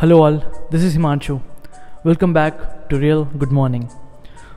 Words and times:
Hello, 0.00 0.22
all. 0.22 0.44
This 0.70 0.82
is 0.82 0.94
Himanshu. 0.94 1.40
Welcome 2.04 2.34
back 2.34 2.90
to 2.90 2.98
Real 2.98 3.24
Good 3.24 3.50
Morning. 3.50 3.88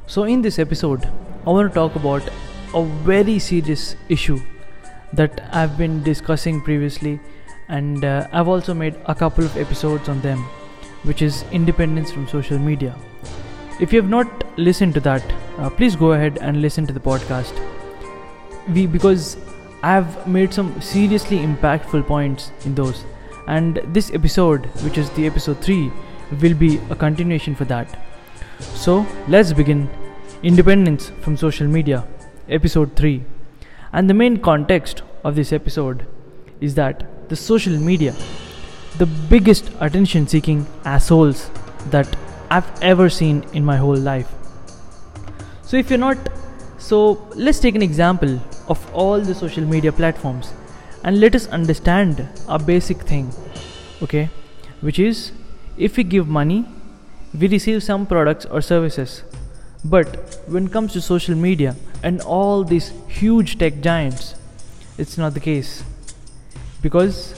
So, 0.05 0.25
in 0.25 0.41
this 0.41 0.59
episode, 0.59 1.05
I 1.47 1.49
want 1.49 1.71
to 1.71 1.73
talk 1.73 1.95
about 1.95 2.27
a 2.73 2.83
very 2.83 3.39
serious 3.39 3.95
issue 4.09 4.37
that 5.13 5.39
I've 5.53 5.77
been 5.77 6.03
discussing 6.03 6.59
previously, 6.59 7.21
and 7.69 8.03
uh, 8.03 8.27
I've 8.33 8.49
also 8.49 8.73
made 8.73 8.97
a 9.05 9.15
couple 9.15 9.45
of 9.45 9.55
episodes 9.55 10.09
on 10.09 10.19
them, 10.19 10.39
which 11.03 11.21
is 11.21 11.45
independence 11.53 12.11
from 12.11 12.27
social 12.27 12.59
media. 12.59 12.93
If 13.79 13.93
you 13.93 14.01
have 14.01 14.09
not 14.09 14.27
listened 14.57 14.93
to 14.95 14.99
that, 15.11 15.23
uh, 15.57 15.69
please 15.69 15.95
go 15.95 16.11
ahead 16.11 16.39
and 16.41 16.61
listen 16.61 16.85
to 16.87 16.91
the 16.91 16.99
podcast. 16.99 17.53
We 18.73 18.87
because 18.87 19.37
I've 19.83 20.27
made 20.27 20.53
some 20.53 20.81
seriously 20.81 21.37
impactful 21.37 22.07
points 22.07 22.51
in 22.65 22.75
those 22.75 23.05
and 23.55 23.81
this 23.97 24.11
episode 24.19 24.65
which 24.85 24.97
is 24.97 25.09
the 25.11 25.25
episode 25.25 25.59
3 25.61 25.91
will 26.41 26.53
be 26.53 26.77
a 26.89 26.95
continuation 26.95 27.55
for 27.55 27.65
that. 27.65 27.99
So 28.59 29.05
let's 29.27 29.53
begin. 29.53 29.89
Independence 30.41 31.11
from 31.21 31.35
social 31.35 31.67
media 31.67 32.07
episode 32.47 32.95
3 32.95 33.23
and 33.91 34.09
the 34.09 34.13
main 34.13 34.37
context 34.37 35.01
of 35.23 35.35
this 35.35 35.51
episode 35.51 36.05
is 36.61 36.75
that 36.75 37.03
the 37.29 37.35
social 37.35 37.77
media 37.77 38.15
the 38.99 39.05
biggest 39.33 39.69
attention 39.81 40.27
seeking 40.27 40.65
assholes 40.85 41.49
that 41.95 42.15
i've 42.49 42.69
ever 42.81 43.09
seen 43.09 43.43
in 43.53 43.65
my 43.65 43.77
whole 43.77 43.97
life. 43.97 44.31
So 45.63 45.77
if 45.77 45.89
you're 45.89 45.99
not 46.05 46.29
so 46.77 47.27
let's 47.35 47.59
take 47.59 47.75
an 47.75 47.81
example 47.81 48.39
of 48.69 48.79
all 48.93 49.19
the 49.19 49.35
social 49.35 49.65
media 49.65 49.91
platforms 49.91 50.53
and 51.03 51.19
let 51.19 51.35
us 51.35 51.47
understand 51.47 52.27
a 52.47 52.59
basic 52.59 52.97
thing 53.01 53.31
okay? 54.01 54.29
Which 54.81 54.99
is 54.99 55.31
if 55.77 55.97
we 55.97 56.03
give 56.03 56.27
money 56.27 56.65
we 57.37 57.47
receive 57.47 57.83
some 57.83 58.07
products 58.07 58.45
or 58.45 58.61
services. 58.61 59.23
But 59.85 60.41
when 60.47 60.65
it 60.65 60.71
comes 60.71 60.93
to 60.93 61.01
social 61.01 61.35
media 61.35 61.75
and 62.03 62.21
all 62.21 62.63
these 62.63 62.91
huge 63.07 63.57
tech 63.57 63.81
giants 63.81 64.35
it's 64.97 65.17
not 65.17 65.33
the 65.33 65.39
case. 65.39 65.83
Because 66.81 67.35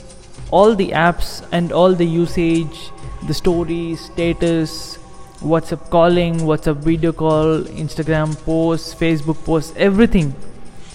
all 0.50 0.74
the 0.74 0.90
apps 0.90 1.46
and 1.52 1.72
all 1.72 1.94
the 1.94 2.06
usage 2.06 2.90
the 3.26 3.34
stories 3.34 4.00
status 4.00 4.98
whatsapp 5.40 5.88
calling 5.90 6.38
whatsapp 6.40 6.76
video 6.76 7.12
call 7.12 7.60
instagram 7.82 8.36
posts 8.44 8.94
facebook 8.94 9.44
posts 9.44 9.72
everything 9.76 10.34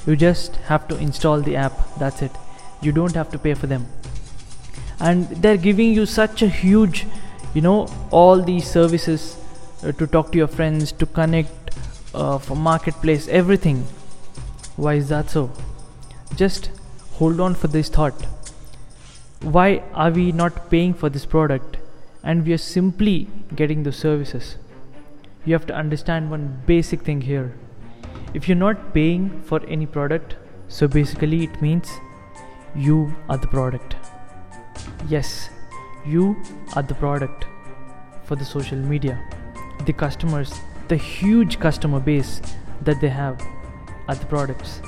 you 0.06 0.16
just 0.16 0.56
have 0.68 0.88
to 0.88 0.98
install 0.98 1.42
the 1.42 1.56
app. 1.56 1.74
That's 2.00 2.22
it 2.22 2.32
you 2.82 2.92
don't 2.92 3.16
have 3.16 3.32
to 3.32 3.40
pay 3.40 3.54
for 3.54 3.68
them. 3.68 3.86
And 5.00 5.28
they're 5.28 5.58
giving 5.58 5.94
you 5.94 6.06
such 6.06 6.42
a 6.42 6.48
huge 6.48 7.06
you 7.54 7.62
know 7.62 7.88
all 8.12 8.42
these 8.42 8.70
services 8.70 9.38
uh, 9.84 9.92
to 9.92 10.08
talk 10.08 10.32
to 10.32 10.38
your 10.38 10.48
friends 10.48 10.92
to 10.92 11.06
connect 11.06 11.72
uh, 12.14 12.38
for 12.38 12.56
marketplace 12.56 13.28
everything. 13.28 13.84
Why 14.76 14.94
is 14.96 15.10
that 15.10 15.30
so? 15.30 15.52
Just 16.36 16.70
hold 17.14 17.40
on 17.40 17.56
for 17.56 17.68
this 17.68 17.90
thought. 17.90 18.26
Why 19.42 19.84
are 19.94 20.12
we 20.12 20.32
not 20.32 20.70
paying 20.70 20.94
for 20.94 21.10
this 21.10 21.26
product? 21.26 21.78
And 22.24 22.46
we 22.46 22.54
are 22.54 22.58
simply 22.58 23.28
getting 23.56 23.84
the 23.84 23.92
services. 23.92 24.58
You 25.46 25.54
have 25.54 25.66
to 25.68 25.74
understand 25.74 26.30
one 26.30 26.62
basic 26.66 27.02
thing 27.02 27.22
here. 27.22 27.54
If 28.34 28.50
you're 28.50 28.58
not 28.58 28.94
paying 28.94 29.42
for 29.44 29.62
any 29.68 29.86
product 29.86 30.36
so 30.68 30.88
basically 30.88 31.44
it 31.46 31.62
means 31.62 31.90
you 32.78 33.14
are 33.28 33.38
the 33.38 33.48
product. 33.48 33.96
Yes, 35.08 35.50
you 36.06 36.36
are 36.76 36.84
the 36.84 36.94
product 36.94 37.46
for 38.24 38.36
the 38.36 38.46
social 38.46 38.78
media. 38.78 39.20
The 39.86 39.94
customers, 39.94 40.54
the 40.88 40.96
huge 40.96 41.60
customer 41.60 42.00
base 42.00 42.42
that 42.82 43.02
they 43.02 43.10
have 43.10 43.42
are 44.08 44.16
the 44.16 44.26
products. 44.28 44.82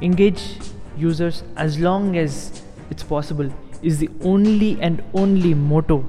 Engage 0.00 0.58
users 0.96 1.42
as 1.56 1.78
long 1.78 2.16
as 2.16 2.62
it's 2.90 3.02
possible 3.02 3.52
is 3.82 3.98
the 3.98 4.08
only 4.22 4.80
and 4.80 5.02
only 5.14 5.54
motto 5.54 6.04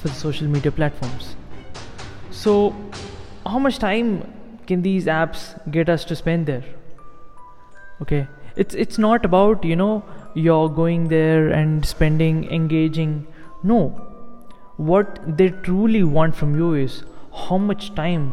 for 0.00 0.08
the 0.08 0.14
social 0.14 0.46
media 0.46 0.72
platforms. 0.72 1.36
So, 2.30 2.74
how 3.44 3.58
much 3.58 3.78
time 3.78 4.32
can 4.66 4.82
these 4.82 5.06
apps 5.06 5.42
get 5.70 5.88
us 5.88 6.04
to 6.06 6.16
spend 6.16 6.46
there? 6.46 6.64
Okay, 8.00 8.26
it's 8.56 8.74
it's 8.74 8.98
not 8.98 9.24
about 9.24 9.64
you 9.64 9.76
know 9.76 10.02
you're 10.34 10.68
going 10.68 11.08
there 11.08 11.48
and 11.48 11.84
spending 11.84 12.44
engaging. 12.50 13.26
No. 13.62 13.88
What 14.76 15.18
they 15.38 15.50
truly 15.50 16.02
want 16.02 16.34
from 16.34 16.56
you 16.56 16.74
is 16.74 17.04
how 17.32 17.58
much 17.58 17.94
time 17.94 18.32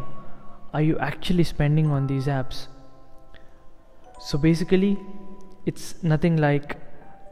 are 0.74 0.82
you 0.82 0.98
actually 1.00 1.44
spending 1.44 1.92
on 1.92 2.08
these 2.08 2.26
apps? 2.26 2.68
So 4.20 4.38
basically 4.38 4.98
it's 5.66 6.04
nothing 6.04 6.38
like 6.38 6.78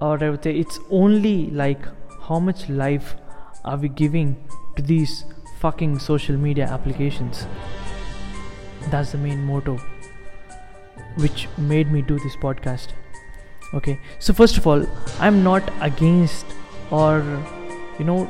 or 0.02 0.24
i 0.24 0.30
would 0.30 0.44
say 0.44 0.56
it's 0.56 0.80
only 0.92 1.48
like 1.48 1.88
how 2.28 2.40
much 2.40 2.70
life 2.70 3.16
are 3.66 3.78
we 3.78 3.90
giving 3.90 4.36
to 4.76 4.84
these 4.84 5.26
fucking 5.60 6.00
social 6.00 6.38
media 6.38 6.66
applications. 6.66 7.48
That's 8.92 9.12
the 9.12 9.18
main 9.18 9.44
motto 9.44 9.80
which 11.22 11.48
made 11.58 11.92
me 11.92 12.02
do 12.02 12.18
this 12.20 12.36
podcast. 12.36 12.90
Okay. 13.74 14.00
So 14.20 14.34
first 14.34 14.58
of 14.58 14.66
all 14.66 14.86
i'm 15.20 15.44
not 15.44 15.72
against 15.82 16.46
or 16.92 17.24
you 18.00 18.06
know 18.06 18.30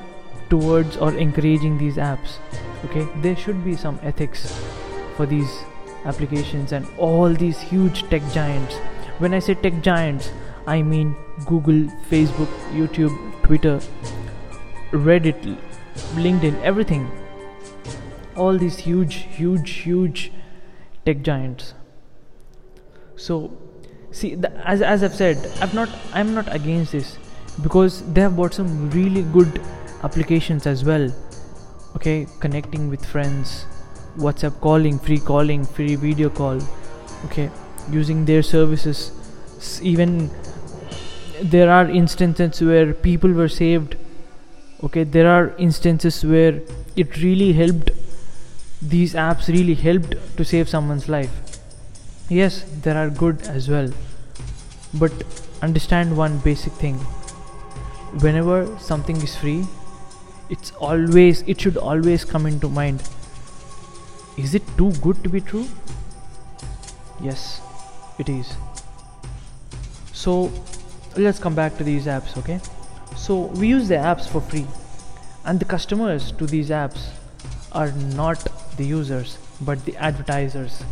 towards 0.49 0.97
or 0.97 1.13
encouraging 1.13 1.77
these 1.77 1.97
apps. 1.97 2.37
Okay. 2.85 3.07
There 3.21 3.35
should 3.35 3.63
be 3.63 3.75
some 3.75 3.99
ethics 4.03 4.53
for 5.15 5.25
these 5.25 5.59
applications 6.05 6.71
and 6.71 6.87
all 6.97 7.33
these 7.33 7.59
huge 7.59 8.03
tech 8.09 8.29
giants. 8.33 8.75
When 9.19 9.33
i 9.33 9.39
say 9.39 9.53
tech 9.53 9.81
giants 9.81 10.31
i 10.67 10.81
mean 10.81 11.15
google 11.45 11.79
facebook 12.09 12.53
youtube 12.79 13.15
twitter 13.43 13.79
reddit 14.91 15.57
linkedin 16.15 16.61
everything. 16.61 17.09
All 18.35 18.57
these 18.57 18.77
huge 18.77 19.15
huge 19.37 19.71
huge 19.87 20.31
tech 21.05 21.21
giants 21.21 21.73
so 23.19 23.51
see 24.11 24.35
the, 24.35 24.51
as, 24.67 24.81
as 24.81 25.03
i've 25.03 25.15
said 25.23 25.37
i've 25.61 25.73
not 25.73 25.89
i'm 26.13 26.33
not 26.33 26.53
against 26.55 26.91
this 26.91 27.17
because 27.61 28.01
they 28.13 28.21
have 28.21 28.35
bought 28.35 28.53
some 28.53 28.89
really 28.91 29.23
good 29.23 29.61
applications 30.03 30.65
as 30.65 30.83
well. 30.83 31.11
Okay 31.95 32.27
connecting 32.39 32.89
with 32.89 33.05
friends 33.05 33.65
whatsapp 34.17 34.59
calling 34.61 34.99
free 34.99 35.19
calling 35.19 35.65
free 35.65 35.95
video 35.95 36.29
call. 36.29 36.59
Okay 37.25 37.49
using 37.91 38.25
their 38.25 38.43
services. 38.43 39.11
Even 39.81 40.29
there 41.41 41.69
are 41.69 41.89
instances 41.89 42.61
where 42.61 42.93
people 42.93 43.31
were 43.31 43.49
saved. 43.49 43.95
Okay 44.83 45.03
there 45.03 45.29
are 45.29 45.55
instances 45.57 46.23
where 46.23 46.61
it 46.95 47.21
really 47.21 47.53
helped. 47.53 47.91
These 48.81 49.13
apps 49.13 49.47
really 49.47 49.75
helped 49.75 50.15
to 50.37 50.45
save 50.45 50.69
someone's 50.69 51.09
life 51.09 51.48
yes 52.29 52.63
there 52.83 52.95
are 52.95 53.09
good 53.09 53.41
as 53.47 53.67
well 53.67 53.91
but 54.93 55.11
understand 55.61 56.15
one 56.15 56.37
basic 56.39 56.73
thing. 56.73 56.95
Whenever 58.21 58.77
something 58.79 59.17
is 59.17 59.35
free 59.35 59.65
it's 60.49 60.71
always 60.79 61.41
it 61.47 61.61
should 61.61 61.77
always 61.77 62.25
come 62.25 62.45
into 62.45 62.69
mind. 62.69 63.01
Is 64.37 64.55
it 64.55 64.63
too 64.77 64.91
good 65.01 65.23
to 65.23 65.29
be 65.29 65.41
true? 65.41 65.67
Yes 67.21 67.61
it 68.19 68.29
is. 68.29 68.53
So 70.13 70.51
let's 71.17 71.39
come 71.39 71.55
back 71.55 71.77
to 71.77 71.83
these 71.83 72.05
apps 72.05 72.37
okay? 72.37 72.59
So 73.17 73.45
we 73.61 73.67
use 73.67 73.87
the 73.87 73.95
apps 73.95 74.27
for 74.27 74.41
free 74.41 74.67
and 75.45 75.59
the 75.59 75.65
customers 75.65 76.31
to 76.33 76.45
these 76.45 76.69
apps 76.69 77.09
are 77.71 77.91
not 77.91 78.47
the 78.77 78.85
users 78.85 79.37
but 79.61 79.83
the 79.85 79.95
advertisers 79.97 80.83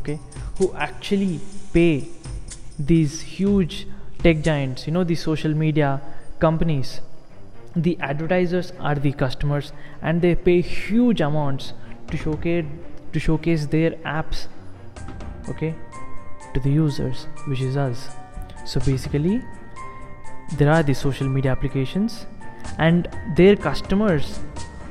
okay 0.00 0.18
who 0.58 0.72
actually 0.74 1.40
pay 1.72 2.08
these 2.78 3.20
huge 3.38 3.86
tech 4.22 4.42
giants 4.42 4.86
you 4.86 4.92
know 4.92 5.04
the 5.04 5.14
social 5.14 5.54
media 5.54 6.00
companies. 6.38 7.00
The 7.74 7.98
advertisers 8.00 8.72
are 8.80 8.94
the 8.94 9.12
customers 9.12 9.72
and 10.02 10.22
they 10.22 10.34
pay 10.34 10.60
huge 10.60 11.20
amounts 11.20 11.72
to 12.10 12.16
showcase 12.16 12.64
to 13.12 13.20
showcase 13.20 13.66
their 13.66 13.90
apps 14.12 14.46
okay 15.48 15.74
to 16.54 16.60
the 16.60 16.70
users 16.70 17.26
which 17.46 17.60
is 17.60 17.76
us. 17.76 18.08
So 18.64 18.80
basically 18.80 19.42
there 20.56 20.70
are 20.70 20.82
the 20.82 20.94
social 20.94 21.28
media 21.28 21.52
applications 21.52 22.26
and 22.78 23.08
their 23.36 23.56
customers 23.56 24.40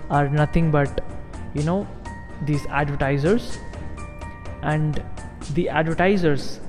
are 0.10 0.28
nothing 0.30 0.72
but 0.72 1.04
you 1.54 1.64
know 1.64 1.88
these 2.44 2.66
advertisers 2.68 3.60
and 4.66 5.02
the 5.54 5.70
advertisers 5.70 6.60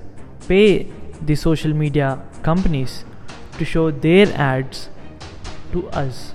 pay 0.46 0.86
the 1.22 1.34
social 1.34 1.72
media 1.72 2.22
companies 2.42 3.04
to 3.58 3.64
show 3.64 3.90
their 3.90 4.26
ads 4.34 4.90
to 5.72 5.88
us. 5.90 6.34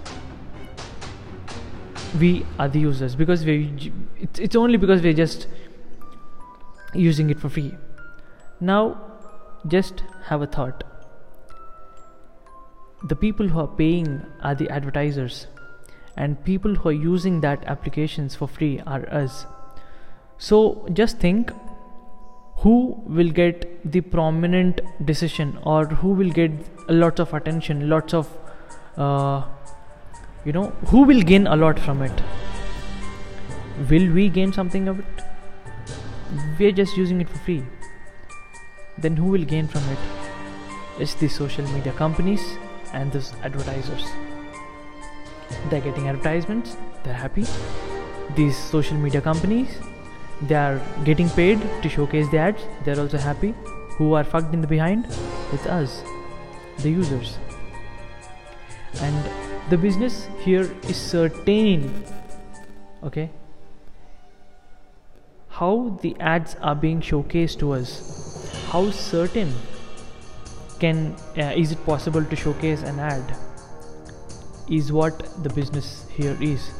We 2.19 2.46
are 2.60 2.68
the 2.68 2.80
users 2.80 3.16
because 3.16 3.46
we 3.46 3.92
it's, 4.19 4.40
it's 4.40 4.56
only 4.56 4.78
because 4.78 5.02
we're 5.02 5.19
just 5.22 5.48
using 6.94 7.30
it 7.30 7.40
for 7.40 7.50
free. 7.50 7.74
Now 8.60 9.00
just 9.68 10.04
have 10.25 10.42
a 10.42 10.48
thought. 10.48 10.84
The 13.07 13.16
people 13.16 13.48
who 13.48 13.60
are 13.60 13.68
paying 13.68 14.22
are 14.42 14.56
the 14.56 14.69
advertisers 14.69 15.48
and 16.18 16.44
people 16.44 16.75
who 16.75 16.90
are 16.90 17.00
using 17.04 17.42
that 17.42 17.64
applications 17.66 18.36
for 18.36 18.48
free 18.48 18.80
are 18.86 19.07
us 19.10 19.46
so 20.50 20.60
just 21.00 21.20
think 21.20 21.52
who 22.66 22.76
will 23.18 23.32
get 23.40 23.66
the 23.96 24.02
prominent 24.02 24.82
decision 25.06 25.58
or 25.64 25.86
who 26.04 26.14
will 26.22 26.30
get 26.42 26.52
lots 26.90 27.20
of 27.20 27.34
attention 27.34 27.90
lots 27.90 28.14
of 28.14 28.30
uh, 28.98 29.42
you 30.44 30.52
know 30.52 30.70
who 30.88 31.04
will 31.04 31.22
gain 31.22 31.46
a 31.48 31.56
lot 31.56 31.80
from 31.80 32.02
it? 32.02 32.22
Will 33.90 34.12
we 34.12 34.28
gain 34.30 34.52
something 34.52 34.88
of 34.88 35.00
it? 35.00 35.06
We're 36.58 36.72
just 36.72 36.98
using 36.98 37.22
it 37.22 37.30
for 37.30 37.38
free. 37.40 37.64
Then 38.98 39.16
who 39.16 39.26
will 39.26 39.44
gain 39.44 39.68
from 39.68 39.84
it? 39.90 40.00
It's 41.00 41.14
the 41.14 41.28
social 41.28 41.68
media 41.74 41.94
companies 41.94 42.42
and 42.94 43.12
the 43.12 43.24
advertisers. 43.44 44.06
They're 45.70 45.82
getting 45.82 46.08
advertisements. 46.08 46.76
They're 47.04 47.14
happy. 47.14 47.46
These 48.36 48.58
social 48.58 48.98
media 48.98 49.22
companies 49.22 49.78
they 50.44 50.56
are 50.56 50.82
getting 51.04 51.30
paid 51.30 51.62
to 51.82 51.90
showcase 51.90 52.30
the 52.30 52.38
ads. 52.38 52.64
They're 52.86 53.00
also 53.00 53.18
happy. 53.18 53.54
Who 53.98 54.14
are 54.14 54.24
fucked 54.24 54.54
in 54.54 54.62
the 54.62 54.68
behind? 54.68 55.06
It's 55.52 55.66
us 55.66 56.04
the 56.80 56.90
users. 56.90 57.38
And 59.02 59.30
the 59.70 59.78
business 59.78 60.28
here 60.40 60.70
is 60.88 60.98
certain 60.98 62.04
okay? 63.04 63.30
How 65.50 65.98
the 66.02 66.16
ads 66.20 66.56
are 66.62 66.76
being 66.76 67.02
showcased 67.02 67.60
to 67.60 67.74
us 67.74 68.22
how 68.72 68.90
certain 68.90 69.54
can 70.80 71.16
uh, 71.38 71.54
is 71.62 71.72
it 71.74 71.86
possible 71.86 72.24
to 72.24 72.36
showcase 72.36 72.84
an 72.84 73.00
ad 73.00 73.36
is 74.70 74.92
what 74.94 75.24
the 75.44 75.50
business 75.50 76.06
here 76.18 76.38
is 76.42 76.72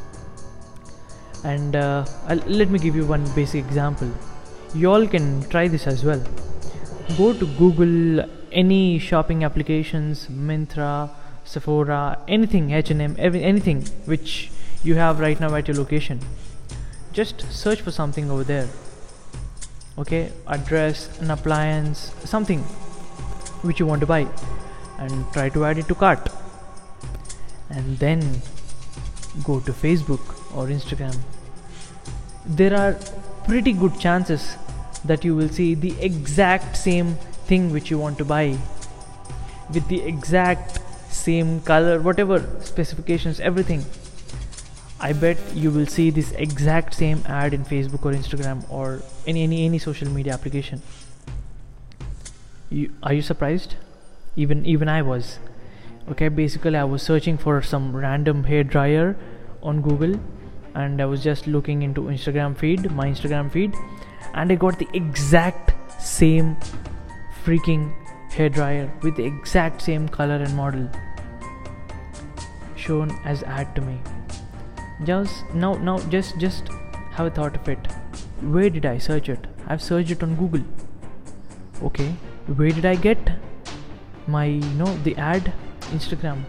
and 1.44 1.76
uh, 1.76 2.06
let 2.46 2.70
me 2.70 2.80
give 2.80 2.96
you 2.96 3.06
one 3.06 3.26
basic 3.34 3.66
example. 3.66 4.10
You 4.74 4.92
all 4.92 5.08
can 5.08 5.42
try 5.50 5.68
this 5.68 5.88
as 5.88 6.04
well. 6.04 6.24
Go 7.18 7.34
to 7.34 7.46
google 7.58 8.26
any 8.52 9.00
shopping 9.00 9.44
applications 9.44 10.28
Myntra 10.28 11.10
sephora 11.46 12.20
anything 12.28 12.72
h&m 12.72 13.16
every, 13.18 13.44
anything 13.44 13.82
which 14.06 14.52
you 14.84 14.96
have 14.96 15.20
right 15.20 15.40
now 15.40 15.54
at 15.56 15.68
your 15.68 15.78
location. 15.78 16.20
Just 17.14 17.42
search 17.52 17.82
for 17.82 17.92
something 17.92 18.30
over 18.30 18.44
there. 18.44 18.68
Okay? 19.98 20.32
A 20.48 20.58
dress 20.58 21.20
an 21.20 21.32
appliance 21.32 22.14
something 22.24 22.60
which 23.64 23.80
you 23.80 23.86
want 23.86 24.02
to 24.02 24.08
buy. 24.08 24.28
And 25.00 25.26
try 25.34 25.50
to 25.50 25.66
add 25.66 25.80
it 25.80 25.88
to 25.88 25.96
cart. 25.96 26.30
And 27.70 27.98
then 27.98 28.42
go 29.44 29.60
to 29.62 29.72
facebook 29.72 30.41
or 30.56 30.68
Instagram, 30.68 31.16
there 32.46 32.76
are 32.76 32.98
pretty 33.46 33.74
good 33.74 34.00
chances 34.00 34.56
that 35.06 35.26
you 35.26 35.36
will 35.36 35.50
see 35.50 35.74
the 35.74 36.00
exact 36.00 36.78
same 36.78 37.16
thing 37.46 37.72
which 37.72 37.90
you 37.90 37.98
want 37.98 38.18
to 38.18 38.26
buy 38.26 38.58
with 39.74 39.88
the 39.88 40.02
exact 40.02 40.80
same 41.10 41.62
color, 41.62 42.00
whatever 42.02 42.40
specifications, 42.62 43.40
everything. 43.40 43.84
I 45.00 45.14
bet 45.14 45.38
you 45.56 45.72
will 45.72 45.88
see 45.88 46.12
this 46.12 46.32
exact 46.34 46.94
same 46.94 47.24
ad 47.26 47.54
in 47.54 47.66
Facebook 47.66 48.06
or 48.06 48.14
Instagram 48.14 48.64
or 48.70 49.02
any 49.26 49.44
any 49.44 49.66
any 49.66 49.80
social 49.80 50.10
media 50.10 50.34
application. 50.34 50.82
You, 52.70 52.92
are 53.02 53.14
you 53.14 53.22
surprised? 53.22 53.76
Even 54.36 54.66
even 54.66 54.88
I 54.88 55.02
was. 55.02 55.40
Okay, 56.10 56.28
basically 56.28 56.78
I 56.78 56.84
was 56.84 57.02
searching 57.02 57.38
for 57.38 57.62
some 57.62 57.96
random 57.96 58.44
hair 58.44 58.64
dryer 58.64 59.16
on 59.64 59.82
Google 59.82 60.20
and 60.76 61.02
I 61.02 61.06
was 61.06 61.24
just 61.24 61.48
looking 61.48 61.82
into 61.82 62.02
Instagram 62.04 62.58
feed, 62.58 62.92
my 62.92 63.08
Instagram 63.08 63.52
feed, 63.52 63.76
and 64.34 64.52
I 64.52 64.56
got 64.56 64.80
the 64.80 64.88
exact 64.94 65.74
same 66.02 66.58
freaking 67.44 67.94
hair 68.32 68.50
dryer 68.50 68.92
with 69.02 69.16
the 69.16 69.26
exact 69.26 69.82
same 69.82 70.08
color 70.08 70.36
and 70.36 70.56
model 70.56 70.90
shown 72.76 73.12
as 73.26 73.44
ad 73.44 73.76
to 73.76 73.82
me. 73.82 74.00
Just 75.04 75.44
now, 75.54 75.74
now, 75.74 76.00
just 76.10 76.38
just 76.38 76.70
have 77.12 77.28
a 77.28 77.30
thought 77.30 77.56
of 77.56 77.68
it. 77.68 77.88
Where 78.42 78.70
did 78.70 78.86
I 78.86 78.98
search 78.98 79.30
it? 79.30 79.48
I've 79.68 79.82
searched 79.82 80.12
it 80.12 80.24
on 80.24 80.36
Google. 80.36 80.64
Okay, 81.84 82.16
where 82.56 82.70
did 82.70 82.86
I 82.86 82.96
get 82.96 83.32
my 84.28 84.46
you 84.46 84.74
know 84.82 84.96
the 85.10 85.16
ad? 85.18 85.54
Instagram. 85.92 86.44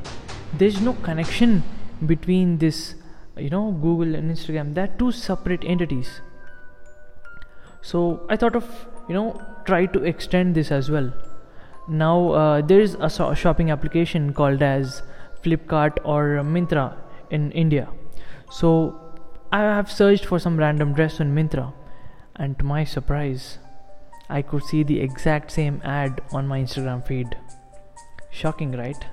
There's 0.56 0.80
no 0.80 0.92
connection 0.92 1.62
between 2.06 2.58
this 2.58 2.94
you 3.36 3.50
know 3.50 3.72
google 3.82 4.14
and 4.14 4.30
instagram 4.30 4.74
they're 4.74 4.94
two 4.98 5.12
separate 5.12 5.64
entities. 5.64 6.20
So 7.80 8.24
i 8.30 8.36
thought 8.36 8.54
of 8.54 8.66
you 9.08 9.14
know 9.14 9.40
try 9.64 9.86
to 9.86 10.04
extend 10.04 10.54
this 10.54 10.70
as 10.70 10.90
well. 10.90 11.12
Now 11.88 12.32
uh, 12.32 12.60
there 12.60 12.80
is 12.80 12.94
a 13.00 13.34
shopping 13.34 13.70
application 13.70 14.32
called 14.32 14.62
as 14.62 15.02
flipkart 15.42 15.98
or 16.04 16.40
Myntra 16.44 16.96
in 17.30 17.50
india. 17.52 17.88
So 18.50 18.98
i 19.52 19.60
have 19.60 19.90
searched 19.90 20.26
for 20.26 20.38
some 20.38 20.56
random 20.56 20.92
dress 20.92 21.20
on 21.20 21.34
Myntra 21.34 21.72
and 22.36 22.58
to 22.58 22.64
my 22.64 22.84
surprise 22.84 23.58
i 24.28 24.40
could 24.40 24.62
see 24.64 24.82
the 24.82 25.00
exact 25.00 25.50
same 25.50 25.80
ad 25.84 26.20
on 26.32 26.46
my 26.46 26.60
instagram 26.60 27.06
feed. 27.06 27.36
Shocking 28.30 28.72
right 28.72 29.04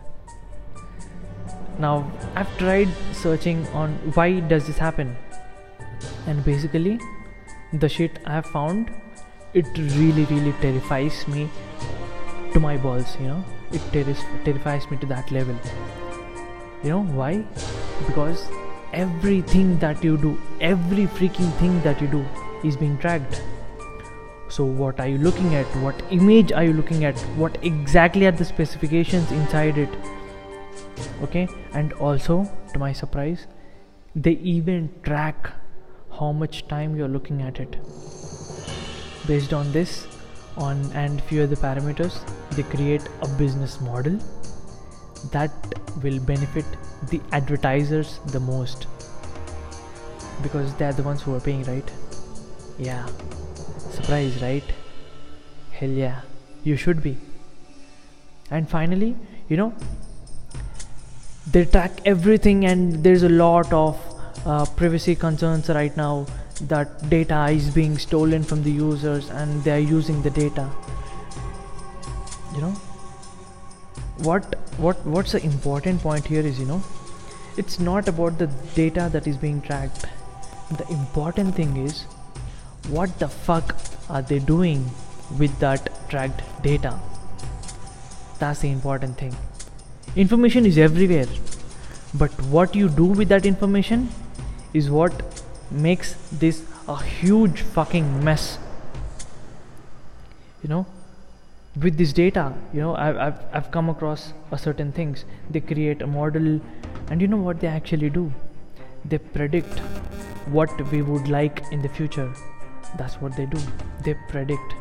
now 1.83 1.93
i've 2.35 2.51
tried 2.57 2.89
searching 3.13 3.65
on 3.81 3.93
why 4.13 4.39
does 4.39 4.67
this 4.67 4.77
happen? 4.77 5.15
And 6.27 6.43
basically 6.45 6.99
the 7.73 7.89
shit 7.89 8.19
i 8.25 8.33
have 8.33 8.45
found 8.45 8.91
it 9.53 9.65
really 9.77 10.25
really 10.25 10.53
terrifies 10.61 11.27
me 11.27 11.49
to 12.53 12.59
my 12.59 12.77
balls 12.77 13.15
you 13.19 13.27
know? 13.27 13.43
It 13.71 13.81
ter- 13.93 14.15
terrifies 14.43 14.89
me 14.89 14.97
to 14.97 15.05
that 15.07 15.31
level. 15.31 15.55
You 16.83 16.89
know 16.89 17.03
why? 17.03 17.45
Because 18.07 18.47
everything 18.93 19.77
that 19.79 20.03
you 20.03 20.17
do 20.17 20.41
every 20.59 21.05
freaking 21.05 21.53
thing 21.59 21.81
that 21.83 22.01
you 22.01 22.07
do 22.07 22.25
is 22.63 22.75
being 22.75 22.97
tracked 22.97 23.43
so 24.49 24.63
what 24.65 24.99
are 24.99 25.07
you 25.07 25.19
looking 25.19 25.53
at? 25.53 25.67
What 25.77 26.01
image 26.09 26.51
are 26.51 26.63
you 26.63 26.73
looking 26.73 27.05
at? 27.05 27.17
What 27.37 27.57
exactly 27.63 28.25
are 28.25 28.31
the 28.31 28.45
specifications 28.45 29.31
inside 29.31 29.77
it 29.77 29.89
okay? 31.23 31.47
And 31.73 31.93
also 31.93 32.49
to 32.73 32.79
my 32.79 32.91
surprise 32.93 33.47
they 34.15 34.31
even 34.31 34.89
track 35.03 35.51
how 36.19 36.31
much 36.31 36.67
time 36.67 36.95
you're 36.95 37.07
looking 37.07 37.41
at 37.41 37.59
it. 37.59 37.77
Based 39.27 39.53
on 39.53 39.71
this 39.71 40.07
on 40.57 40.91
and 40.93 41.21
few 41.23 41.43
other 41.43 41.55
parameters 41.55 42.19
they 42.55 42.63
create 42.63 43.07
a 43.21 43.27
business 43.37 43.79
model 43.79 44.19
that 45.31 45.51
will 46.03 46.19
benefit 46.19 46.65
the 47.09 47.21
advertisers 47.31 48.19
the 48.27 48.39
most. 48.39 48.87
Because 50.41 50.73
they're 50.75 50.93
the 50.93 51.03
ones 51.03 51.21
who 51.21 51.35
are 51.35 51.39
paying 51.39 51.63
right? 51.63 51.91
Yeah. 52.77 53.05
Surprise 53.91 54.41
right? 54.41 54.63
Hell 55.71 55.89
yeah. 55.89 56.21
You 56.63 56.75
should 56.75 57.03
be. 57.03 57.17
And 58.49 58.67
finally 58.67 59.15
you 59.47 59.57
know 59.57 59.73
they 61.51 61.65
track 61.65 61.91
everything 62.05 62.65
and 62.65 63.03
there's 63.03 63.23
a 63.23 63.29
lot 63.29 63.71
of 63.73 63.97
uh, 64.45 64.65
privacy 64.65 65.15
concerns 65.15 65.69
right 65.69 65.95
now 65.97 66.25
that 66.61 67.09
data 67.09 67.45
is 67.47 67.69
being 67.73 67.97
stolen 67.97 68.43
from 68.43 68.63
the 68.63 68.71
users 68.71 69.29
and 69.29 69.63
they 69.63 69.71
are 69.71 69.85
using 69.91 70.21
the 70.21 70.29
data. 70.29 70.69
You 72.53 72.61
know? 72.61 72.71
What 74.27 74.55
what 74.77 75.05
what's 75.05 75.31
the 75.31 75.43
important 75.43 76.01
point 76.01 76.25
here 76.25 76.45
is 76.45 76.59
you 76.59 76.65
know 76.65 76.83
it's 77.57 77.79
not 77.79 78.09
about 78.09 78.37
the 78.37 78.47
data 78.75 79.09
that 79.13 79.27
is 79.27 79.37
being 79.37 79.61
tracked. 79.61 80.05
The 80.77 80.87
important 80.89 81.55
thing 81.55 81.77
is 81.77 82.03
what 82.89 83.17
the 83.19 83.29
fuck 83.29 83.77
are 84.09 84.21
they 84.21 84.39
doing 84.39 84.89
with 85.37 85.57
that 85.59 85.89
tracked 86.09 86.41
data? 86.61 86.99
That's 88.39 88.59
the 88.59 88.71
important 88.71 89.17
thing 89.17 89.35
information 90.15 90.65
is 90.65 90.77
everywhere. 90.77 91.27
But 92.13 92.31
what 92.43 92.75
you 92.75 92.89
do 92.89 93.05
with 93.05 93.29
that 93.29 93.45
information 93.45 94.09
is 94.73 94.89
what 94.89 95.43
makes 95.71 96.13
this 96.31 96.63
a 96.87 97.01
huge 97.01 97.61
fucking 97.61 98.23
mess. 98.23 98.57
You 100.63 100.69
know 100.69 100.85
with 101.81 101.97
this 101.97 102.11
data 102.13 102.53
you 102.73 102.81
know 102.81 102.95
I've, 102.95 103.17
I've, 103.17 103.39
I've 103.53 103.71
come 103.71 103.89
across 103.89 104.33
a 104.51 104.57
certain 104.57 104.91
things. 104.91 105.25
They 105.49 105.59
create 105.59 106.01
a 106.01 106.07
model 106.07 106.59
and 107.09 107.21
you 107.21 107.27
know 107.27 107.37
what 107.37 107.59
they 107.59 107.67
actually 107.67 108.09
do? 108.09 108.31
They 109.05 109.17
predict 109.17 109.79
what 110.57 110.91
we 110.91 111.01
would 111.01 111.27
like 111.27 111.63
in 111.71 111.81
the 111.81 111.89
future. 111.89 112.33
That's 112.97 113.15
what 113.15 113.35
they 113.35 113.45
do. 113.45 113.59
They 114.03 114.15
predict. 114.29 114.73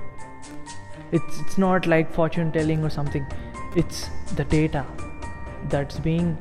It's 1.12 1.40
it's 1.40 1.58
not 1.58 1.86
like 1.86 2.12
fortune 2.12 2.52
telling 2.52 2.84
or 2.84 2.90
something. 2.90 3.26
It's 3.76 4.08
the 4.34 4.44
data 4.44 4.84
that's 5.68 5.98
being 6.00 6.36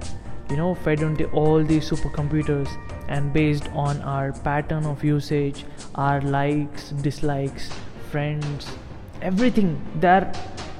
you 0.49 0.57
know 0.57 0.73
fed 0.75 1.01
into 1.01 1.29
all 1.31 1.63
these 1.63 1.89
supercomputers 1.89 2.69
and 3.07 3.33
based 3.33 3.69
on 3.73 4.01
our 4.01 4.31
pattern 4.49 4.85
of 4.85 5.03
usage 5.03 5.65
our 5.95 6.21
likes 6.21 6.89
dislikes 6.91 7.71
friends 8.11 8.77
everything. 9.21 9.81
There 9.95 10.11
are 10.11 10.33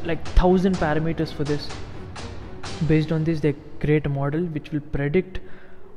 like 0.06 0.26
thousand 0.30 0.76
parameters 0.78 1.34
for 1.34 1.44
this. 1.44 1.68
Based 2.88 3.12
on 3.12 3.24
this 3.24 3.40
they 3.40 3.54
create 3.80 4.06
a 4.06 4.10
model 4.10 4.42
which 4.42 4.72
will 4.72 4.80
predict 4.80 5.40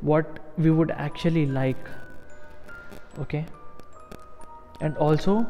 what 0.01 0.39
we 0.57 0.71
would 0.71 0.91
actually 0.93 1.47
like 1.47 1.89
okay? 3.19 3.45
And 4.81 4.97
also 4.97 5.47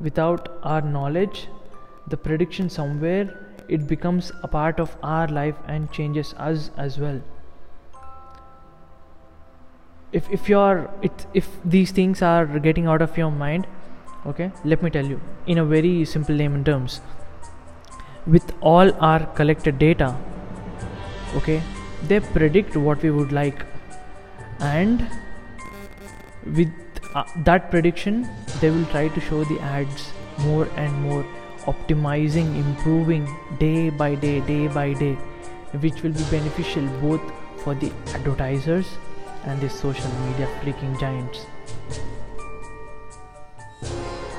without 0.00 0.58
our 0.62 0.80
knowledge 0.80 1.46
the 2.08 2.16
prediction 2.16 2.68
somewhere 2.68 3.51
it 3.68 3.86
becomes 3.86 4.32
a 4.42 4.48
part 4.48 4.80
of 4.80 4.96
our 5.02 5.28
life 5.28 5.54
and 5.66 5.90
changes 5.92 6.34
us 6.38 6.70
as 6.76 6.98
well. 6.98 7.20
If 10.12 10.30
if 10.30 10.48
you're 10.48 10.90
it, 11.02 11.26
if 11.32 11.48
these 11.64 11.90
things 11.90 12.22
are 12.22 12.46
getting 12.66 12.86
out 12.86 13.02
of 13.02 13.16
your 13.16 13.30
mind 13.30 13.66
okay 14.26 14.50
let 14.64 14.82
me 14.82 14.90
tell 14.90 15.06
you 15.06 15.20
in 15.46 15.58
a 15.58 15.64
very 15.64 16.04
simple 16.04 16.34
layman 16.34 16.64
terms. 16.64 17.00
With 18.26 18.52
all 18.60 18.92
our 19.10 19.26
collected 19.40 19.78
data 19.78 20.14
okay 21.36 21.62
they 22.08 22.20
predict 22.20 22.76
what 22.76 23.02
we 23.02 23.10
would 23.10 23.32
like. 23.32 23.64
And 24.60 25.06
with 26.56 26.72
uh, 27.14 27.24
that 27.44 27.70
prediction 27.70 28.28
they 28.60 28.70
will 28.70 28.86
try 28.86 29.08
to 29.08 29.20
show 29.20 29.44
the 29.44 29.58
ads 29.60 30.12
more 30.38 30.68
and 30.76 30.92
more 31.02 31.24
optimizing 31.66 32.56
improving 32.56 33.28
day 33.58 33.90
by 33.90 34.14
day 34.14 34.40
day 34.40 34.66
by 34.68 34.92
day 34.94 35.16
which 35.80 36.02
will 36.02 36.12
be 36.12 36.24
beneficial 36.30 36.86
both 37.00 37.32
for 37.62 37.74
the 37.74 37.90
advertisers 38.14 38.86
and 39.44 39.60
the 39.60 39.68
social 39.68 40.10
media 40.26 40.48
freaking 40.60 40.98
giants. 41.00 41.46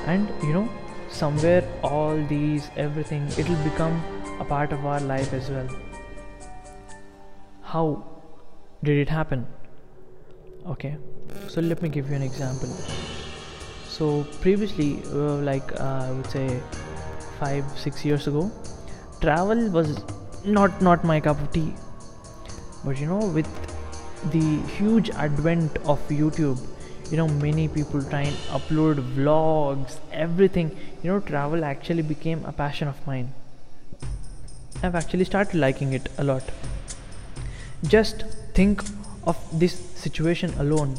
And 0.06 0.28
you 0.42 0.52
know 0.52 0.68
somewhere 1.08 1.66
all 1.82 2.16
these 2.26 2.68
everything 2.76 3.26
it 3.38 3.48
will 3.48 3.64
become 3.64 4.02
a 4.40 4.44
part 4.44 4.72
of 4.72 4.84
our 4.84 5.00
life 5.00 5.32
as 5.32 5.50
well. 5.50 5.68
How 7.62 8.04
did 8.82 8.98
it 8.98 9.08
happen? 9.08 9.46
Okay 10.66 10.96
so 11.48 11.60
let 11.60 11.82
me 11.82 11.88
give 11.88 12.10
you 12.10 12.16
an 12.16 12.22
example. 12.22 12.68
So 13.88 14.24
previously 14.40 15.02
uh, 15.12 15.36
like 15.48 15.72
uh, 15.80 16.06
i 16.06 16.10
would 16.10 16.26
say 16.26 16.60
5 17.44 17.78
6 17.86 18.04
years 18.10 18.28
ago 18.32 18.50
travel 19.24 19.70
was 19.78 19.96
not 20.44 20.82
not 20.82 21.04
my 21.04 21.20
cup 21.20 21.40
of 21.40 21.52
tea. 21.52 21.72
But 22.84 22.98
you 23.00 23.06
know 23.06 23.26
with 23.36 23.48
the 24.32 24.58
huge 24.76 25.10
advent 25.10 25.76
of 25.92 26.08
youtube 26.08 26.60
you 27.10 27.16
know 27.18 27.26
many 27.28 27.68
people 27.68 28.02
try 28.02 28.20
and 28.22 28.36
upload 28.58 29.00
vlogs 29.14 29.96
everything. 30.12 30.70
You 31.02 31.12
know 31.12 31.20
travel 31.20 31.64
actually 31.64 32.02
became 32.02 32.44
a 32.44 32.52
passion 32.52 32.88
of 32.88 33.06
mine. 33.06 33.32
I've 34.82 34.94
actually 34.94 35.24
started 35.24 35.54
liking 35.54 35.92
it 35.92 36.08
a 36.18 36.24
lot. 36.24 36.42
Just 37.86 38.24
think 38.54 38.82
of 39.26 39.36
this 39.58 39.78
situation 40.04 40.54
alone. 40.58 40.96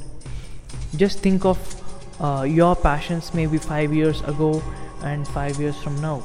Just 0.95 1.19
think 1.19 1.45
of 1.45 1.59
uh, 2.19 2.43
your 2.47 2.75
passions 2.75 3.33
maybe 3.33 3.57
5 3.57 3.93
years 3.93 4.21
ago 4.21 4.63
and 5.03 5.27
5 5.27 5.59
years 5.59 5.75
from 5.83 6.01
now 6.01 6.23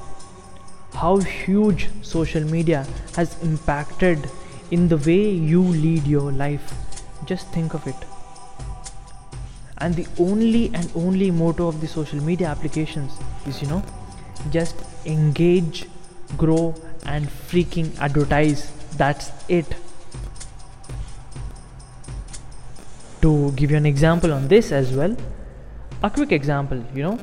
how 0.95 1.17
huge 1.19 1.89
social 2.03 2.45
media 2.45 2.87
has 3.17 3.37
impacted 3.43 4.29
in 4.71 4.89
the 4.89 4.97
way 4.97 5.31
you 5.31 5.63
lead 5.63 6.07
your 6.07 6.33
life. 6.33 6.73
Just 7.25 7.49
think 7.49 7.75
of 7.75 7.87
it. 7.87 7.97
And 9.79 9.95
the 9.95 10.07
only 10.19 10.71
and 10.75 10.91
only 10.95 11.31
motto 11.31 11.69
of 11.69 11.81
the 11.81 11.89
social 11.89 12.23
media 12.23 12.49
applications 12.49 13.13
is 13.47 13.63
you 13.63 13.69
know 13.69 13.83
just 14.51 14.77
engage 15.07 15.87
grow 16.37 16.75
and 17.07 17.27
freaking 17.29 17.99
advertise. 17.99 18.71
That's 18.97 19.33
it. 19.49 19.75
To 23.23 23.53
give 23.53 23.71
you 23.71 23.77
an 23.77 23.87
example 23.87 24.33
on 24.33 24.49
this 24.49 24.73
as 24.73 24.93
well 24.93 25.17
a 26.03 26.09
quick 26.09 26.33
example 26.33 26.83
you 26.95 27.03
know 27.03 27.19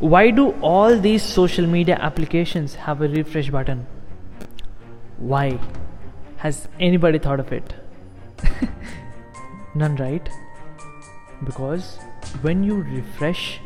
why 0.00 0.30
do 0.30 0.52
all 0.62 0.98
these 0.98 1.22
social 1.22 1.66
media 1.66 1.96
applications 2.00 2.74
have 2.74 3.02
a 3.02 3.08
refresh 3.08 3.50
button? 3.50 3.86
Why? 5.18 5.58
Has 6.38 6.68
anybody 6.78 7.18
thought 7.18 7.38
of 7.38 7.52
it? 7.52 7.74
None 9.74 9.96
right? 9.96 10.26
Because 11.44 11.98
when 12.40 12.64
you 12.64 12.76
refresh 12.76 13.60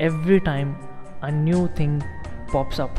every 0.00 0.40
time 0.40 0.76
a 1.22 1.30
new 1.30 1.68
thing 1.68 2.02
pops 2.48 2.80
up. 2.80 2.98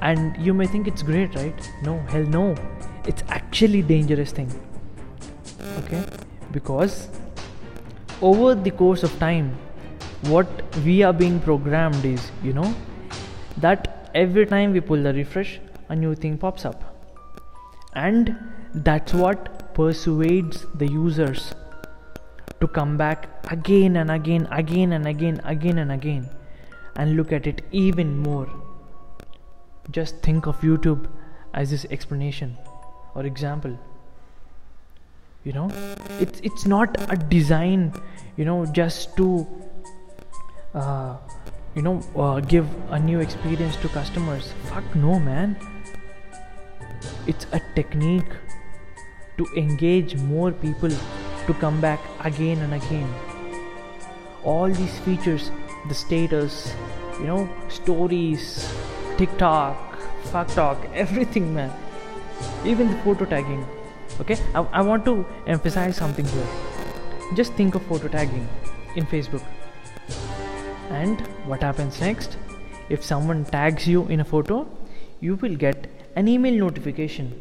And 0.00 0.36
you 0.44 0.54
may 0.54 0.66
think 0.66 0.88
it's 0.88 1.04
great 1.04 1.36
right? 1.36 1.72
No 1.84 2.00
hell 2.08 2.24
no. 2.24 2.56
It's 3.04 3.22
actually 3.28 3.82
dangerous 3.82 4.32
thing. 4.32 4.52
Okay? 5.78 6.04
Because 6.50 7.08
over 8.20 8.56
the 8.56 8.72
course 8.72 9.04
of 9.04 9.16
time 9.20 9.56
what 10.22 10.48
we 10.84 11.02
are 11.02 11.12
being 11.12 11.40
programmed 11.40 12.04
is 12.04 12.30
you 12.42 12.52
know 12.52 12.74
that 13.58 14.10
every 14.14 14.46
time 14.46 14.72
we 14.72 14.80
pull 14.80 15.02
the 15.02 15.12
refresh 15.14 15.60
a 15.88 15.96
new 15.96 16.14
thing 16.14 16.36
pops 16.36 16.64
up 16.64 16.82
and 17.94 18.36
that's 18.74 19.14
what 19.14 19.74
persuades 19.74 20.66
the 20.74 20.86
users 20.86 21.54
to 22.60 22.66
come 22.66 22.96
back 22.96 23.28
again 23.50 23.96
and 23.96 24.10
again, 24.10 24.46
again 24.50 24.92
and 24.92 25.06
again, 25.06 25.40
again 25.44 25.78
and 25.78 25.92
again, 25.92 26.28
and 26.96 27.16
look 27.16 27.32
at 27.32 27.46
it 27.46 27.62
even 27.70 28.18
more. 28.18 28.48
Just 29.90 30.20
think 30.22 30.46
of 30.46 30.60
YouTube 30.60 31.08
as 31.54 31.70
this 31.70 31.86
explanation 31.90 32.56
or 33.14 33.24
example. 33.24 33.78
You 35.44 35.52
know, 35.52 35.70
it's 36.18 36.40
it's 36.40 36.66
not 36.66 36.96
a 37.10 37.16
design, 37.16 37.92
you 38.36 38.44
know, 38.44 38.66
just 38.66 39.16
to 39.16 39.46
uh, 40.78 41.16
you 41.74 41.82
know 41.82 42.00
uh, 42.16 42.40
give 42.40 42.66
a 42.90 42.98
new 42.98 43.20
experience 43.20 43.76
to 43.76 43.88
customers. 43.88 44.52
Fuck 44.70 44.94
no, 44.94 45.18
man. 45.18 45.56
It's 47.26 47.46
a 47.52 47.60
technique 47.74 48.36
to 49.38 49.46
engage 49.56 50.16
more 50.16 50.52
people 50.52 50.90
to 51.46 51.54
come 51.54 51.80
back 51.80 52.00
again 52.20 52.58
and 52.58 52.74
again. 52.74 53.08
All 54.44 54.68
these 54.68 54.98
features, 55.00 55.50
the 55.88 55.94
status, 55.94 56.72
you 57.18 57.26
know, 57.26 57.48
stories, 57.68 58.72
TikTok, 59.16 60.00
fuck 60.32 60.48
talk, 60.48 60.88
everything, 60.94 61.54
man. 61.54 61.72
Even 62.64 62.90
the 62.90 62.98
photo 63.02 63.24
tagging. 63.24 63.66
Okay, 64.20 64.38
I, 64.54 64.60
I 64.72 64.82
want 64.82 65.04
to 65.04 65.24
emphasize 65.46 65.96
something 65.96 66.24
here. 66.24 66.48
Just 67.34 67.52
think 67.54 67.74
of 67.74 67.82
photo 67.82 68.08
tagging 68.08 68.48
in 68.96 69.06
Facebook. 69.06 69.42
And 70.90 71.20
what 71.46 71.62
happens 71.62 72.00
next? 72.00 72.36
If 72.88 73.04
someone 73.04 73.44
tags 73.44 73.86
you 73.86 74.06
in 74.06 74.20
a 74.20 74.24
photo, 74.24 74.66
you 75.20 75.36
will 75.36 75.54
get 75.54 75.86
an 76.16 76.28
email 76.28 76.54
notification. 76.54 77.32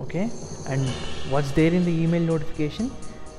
Okay? 0.00 0.30
And 0.68 0.86
what's 1.30 1.50
there 1.52 1.72
in 1.72 1.84
the 1.84 1.90
email 1.90 2.22
notification? 2.22 2.90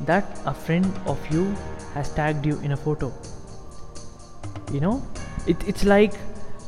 That 0.02 0.26
a 0.46 0.54
friend 0.54 0.86
of 1.06 1.20
you 1.32 1.56
has 1.94 2.14
tagged 2.14 2.46
you 2.46 2.60
in 2.60 2.74
a 2.74 2.78
photo. 2.78 3.14
You 4.72 4.82
know? 4.82 5.04
It, 5.48 5.58
it's 5.66 5.86
like 5.86 6.14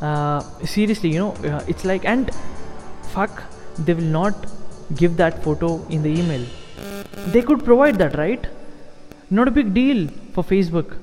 uh, 0.02 0.40
seriously 0.64 1.10
you 1.12 1.20
know 1.20 1.32
uh, 1.44 1.62
it's 1.68 1.84
like 1.84 2.06
and 2.06 2.34
fuck 3.14 3.44
they 3.80 3.94
will 3.94 4.12
not 4.20 4.34
give 4.96 5.18
that 5.18 5.44
photo 5.44 5.86
in 5.90 6.02
the 6.02 6.10
email. 6.10 6.46
They 7.28 7.42
could 7.42 7.66
provide 7.66 7.98
that 7.98 8.18
right? 8.18 8.48
Not 9.30 9.50
a 9.50 9.52
big 9.52 9.74
deal 9.74 10.08
for 10.34 10.44
facebook 10.44 10.98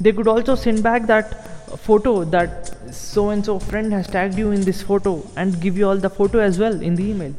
they 0.00 0.12
could 0.12 0.28
also 0.28 0.54
send 0.54 0.82
back 0.82 1.06
that 1.06 1.46
photo 1.80 2.24
that 2.24 2.94
so 2.94 3.30
and 3.30 3.44
so 3.44 3.58
friend 3.58 3.92
has 3.92 4.06
tagged 4.06 4.38
you 4.38 4.50
in 4.52 4.60
this 4.62 4.82
photo 4.82 5.22
and 5.36 5.60
give 5.60 5.76
you 5.76 5.88
all 5.88 5.96
the 5.96 6.10
photo 6.10 6.38
as 6.38 6.58
well 6.58 6.80
in 6.80 6.94
the 6.94 7.04
email 7.04 7.34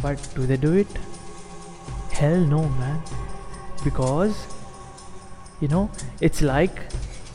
but 0.00 0.16
do 0.34 0.46
they 0.46 0.56
do 0.56 0.72
it? 0.72 0.86
Hell 2.12 2.38
no, 2.38 2.68
man. 2.68 3.02
Because, 3.84 4.46
you 5.60 5.68
know, 5.68 5.90
it's 6.20 6.40
like 6.40 6.80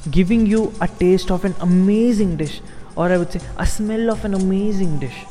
giving 0.10 0.46
you 0.46 0.74
a 0.82 0.88
taste 0.88 1.30
of 1.30 1.46
an 1.46 1.54
amazing 1.60 2.38
dish, 2.38 2.62
or 2.96 3.12
I 3.12 3.18
would 3.18 3.32
say 3.32 3.42
a 3.58 3.66
smell 3.66 4.10
of 4.10 4.26
an 4.26 4.34
amazing 4.34 5.00
dish. 5.00 5.26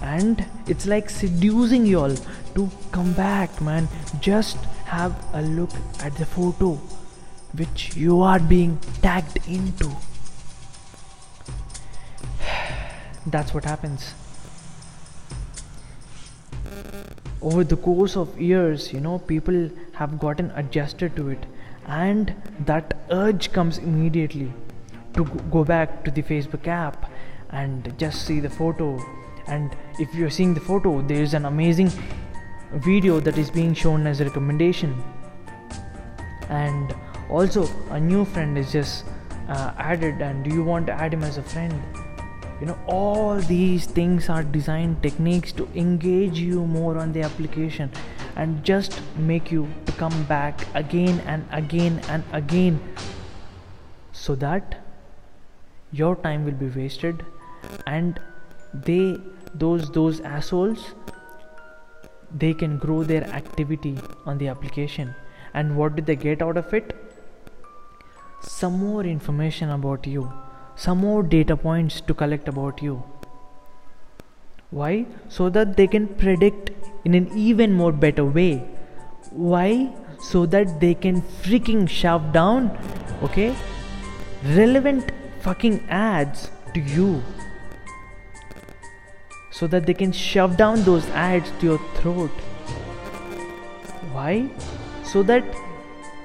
and 0.00 0.44
it's 0.72 0.86
like 0.86 1.10
seducing 1.10 1.84
you 1.84 2.00
all 2.00 2.14
to 2.56 2.70
come 2.92 3.12
back 3.14 3.60
man 3.60 3.88
just 4.20 4.56
have 4.90 5.14
a 5.34 5.42
look 5.42 5.70
at 6.00 6.14
the 6.16 6.26
photo 6.34 6.78
which 7.56 7.96
you 7.96 8.22
are 8.22 8.38
being 8.38 8.78
tagged 9.02 9.38
into. 9.48 9.90
That's 13.26 13.54
what 13.54 13.64
happens. 13.64 14.14
Over 17.40 17.64
the 17.64 17.76
course 17.76 18.16
of 18.16 18.40
years 18.40 18.92
you 18.92 19.00
know 19.00 19.18
people 19.18 19.70
have 19.92 20.18
gotten 20.18 20.50
adjusted 20.52 21.14
to 21.16 21.28
it 21.28 21.46
and 21.86 22.34
that 22.66 22.96
urge 23.10 23.52
comes 23.52 23.78
immediately 23.78 24.52
to 25.14 25.24
go 25.50 25.64
back 25.64 26.04
to 26.04 26.10
the 26.10 26.22
facebook 26.22 26.66
app 26.66 27.10
and 27.50 27.92
just 27.98 28.26
see 28.26 28.40
the 28.40 28.50
photo. 28.50 28.98
And 29.46 29.74
if 29.98 30.14
you're 30.14 30.30
seeing 30.30 30.52
the 30.52 30.60
photo 30.60 31.00
there 31.00 31.22
is 31.22 31.32
an 31.32 31.46
amazing 31.46 31.90
video 32.74 33.20
that 33.20 33.38
is 33.38 33.50
being 33.50 33.72
shown 33.72 34.06
as 34.06 34.20
a 34.20 34.24
recommendation. 34.24 35.02
And 36.48 36.94
also 37.30 37.68
a 37.90 38.00
new 38.00 38.24
friend 38.24 38.58
is 38.58 38.72
just 38.72 39.04
uh, 39.48 39.72
added 39.78 40.20
and 40.20 40.44
do 40.44 40.50
you 40.50 40.62
want 40.64 40.86
to 40.86 40.92
add 40.92 41.12
him 41.12 41.22
as 41.22 41.38
a 41.38 41.42
friend? 41.42 41.82
You 42.60 42.66
know 42.66 42.78
all 42.86 43.36
these 43.36 43.86
things 43.86 44.28
are 44.28 44.42
design 44.42 44.96
techniques 45.02 45.52
to 45.52 45.68
engage 45.74 46.38
you 46.38 46.66
more 46.66 46.98
on 46.98 47.12
the 47.12 47.22
application 47.22 47.90
and 48.36 48.64
just 48.64 49.00
make 49.16 49.52
you 49.52 49.68
to 49.86 49.92
come 49.92 50.24
back 50.24 50.66
again 50.74 51.20
and 51.20 51.46
again 51.52 52.00
and 52.08 52.24
again 52.32 52.80
so 54.12 54.34
that 54.34 54.80
your 55.92 56.16
time 56.16 56.44
will 56.44 56.60
be 56.64 56.68
wasted 56.68 57.24
and 57.86 58.20
they 58.74 59.16
those 59.54 59.90
those 59.92 60.20
assholes 60.20 60.94
they 62.30 62.52
can 62.52 62.78
grow 62.78 63.02
their 63.02 63.24
activity 63.24 63.96
on 64.26 64.38
the 64.38 64.48
application. 64.48 65.14
And 65.54 65.76
what 65.76 65.96
did 65.96 66.06
they 66.06 66.16
get 66.16 66.42
out 66.42 66.56
of 66.56 66.72
it 66.74 66.94
some 68.40 68.78
more 68.78 69.04
information 69.04 69.70
about 69.70 70.06
you 70.06 70.30
some 70.78 70.98
more 70.98 71.22
data 71.24 71.56
points 71.56 72.00
to 72.00 72.14
collect 72.14 72.46
about 72.46 72.80
you. 72.80 73.02
Why? 74.70 75.06
So 75.28 75.48
that 75.50 75.76
they 75.76 75.88
can 75.88 76.06
predict 76.06 76.70
in 77.04 77.14
an 77.14 77.30
even 77.36 77.72
more 77.72 77.90
better 77.90 78.24
way. 78.24 78.58
Why? 79.30 79.92
So 80.20 80.46
that 80.46 80.78
they 80.78 80.94
can 80.94 81.22
freaking 81.22 81.88
shove 81.88 82.32
down 82.32 82.70
okay 83.22 83.54
relevant 84.44 85.10
fucking 85.40 85.80
ads 85.88 86.50
to 86.74 86.80
you. 86.80 87.22
So 89.50 89.66
that 89.66 89.86
they 89.86 89.94
can 89.94 90.12
shove 90.12 90.56
down 90.56 90.84
those 90.84 91.08
ads 91.10 91.50
to 91.58 91.66
your 91.66 91.78
throat. 91.96 92.30
Why? 94.12 94.48
So 95.02 95.24
that 95.24 95.42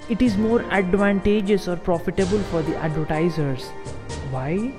it 0.10 0.22
is 0.22 0.38
more 0.38 0.62
advantageous 0.72 1.68
or 1.68 1.76
profitable 1.76 2.40
for 2.52 2.62
the 2.62 2.76
advertisers. 2.78 3.66
Why? 4.32 4.74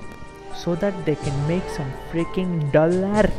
So 0.56 0.74
that 0.76 1.04
they 1.04 1.16
can 1.16 1.48
make 1.48 1.68
some 1.70 1.92
freaking 2.12 2.70
dollar. 2.72 3.30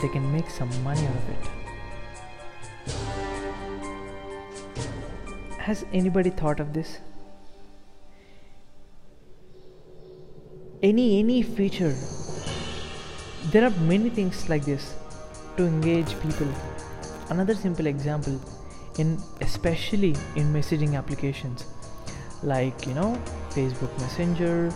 They 0.00 0.08
can 0.08 0.32
make 0.32 0.48
some 0.48 0.70
money 0.82 1.06
out 1.06 1.14
of 1.14 1.28
it. 1.30 1.38
Has 5.58 5.84
anybody 5.92 6.30
thought 6.30 6.60
of 6.60 6.72
this? 6.72 6.98
Any 10.82 11.20
any 11.20 11.42
feature 11.42 11.94
there 13.52 13.64
are 13.64 13.70
many 13.80 14.10
things 14.10 14.48
like 14.48 14.64
this 14.64 14.94
to 15.56 15.64
engage 15.66 16.10
people 16.20 16.46
another 17.30 17.54
simple 17.54 17.86
example 17.86 18.38
in 19.00 19.18
especially 19.40 20.14
in 20.36 20.52
messaging 20.52 20.96
applications. 21.02 21.66
Like 22.42 22.86
you 22.86 22.94
know 22.94 23.10
facebook 23.50 23.92
messenger 24.00 24.72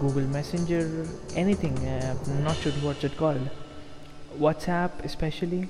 google 0.00 0.26
messenger 0.36 1.06
anything 1.36 1.74
uh, 1.86 2.16
i'm 2.26 2.42
not 2.42 2.56
sure 2.56 2.72
what's 2.86 3.04
it 3.04 3.16
called. 3.16 3.48
Whatsapp 4.38 5.04
especially. 5.04 5.68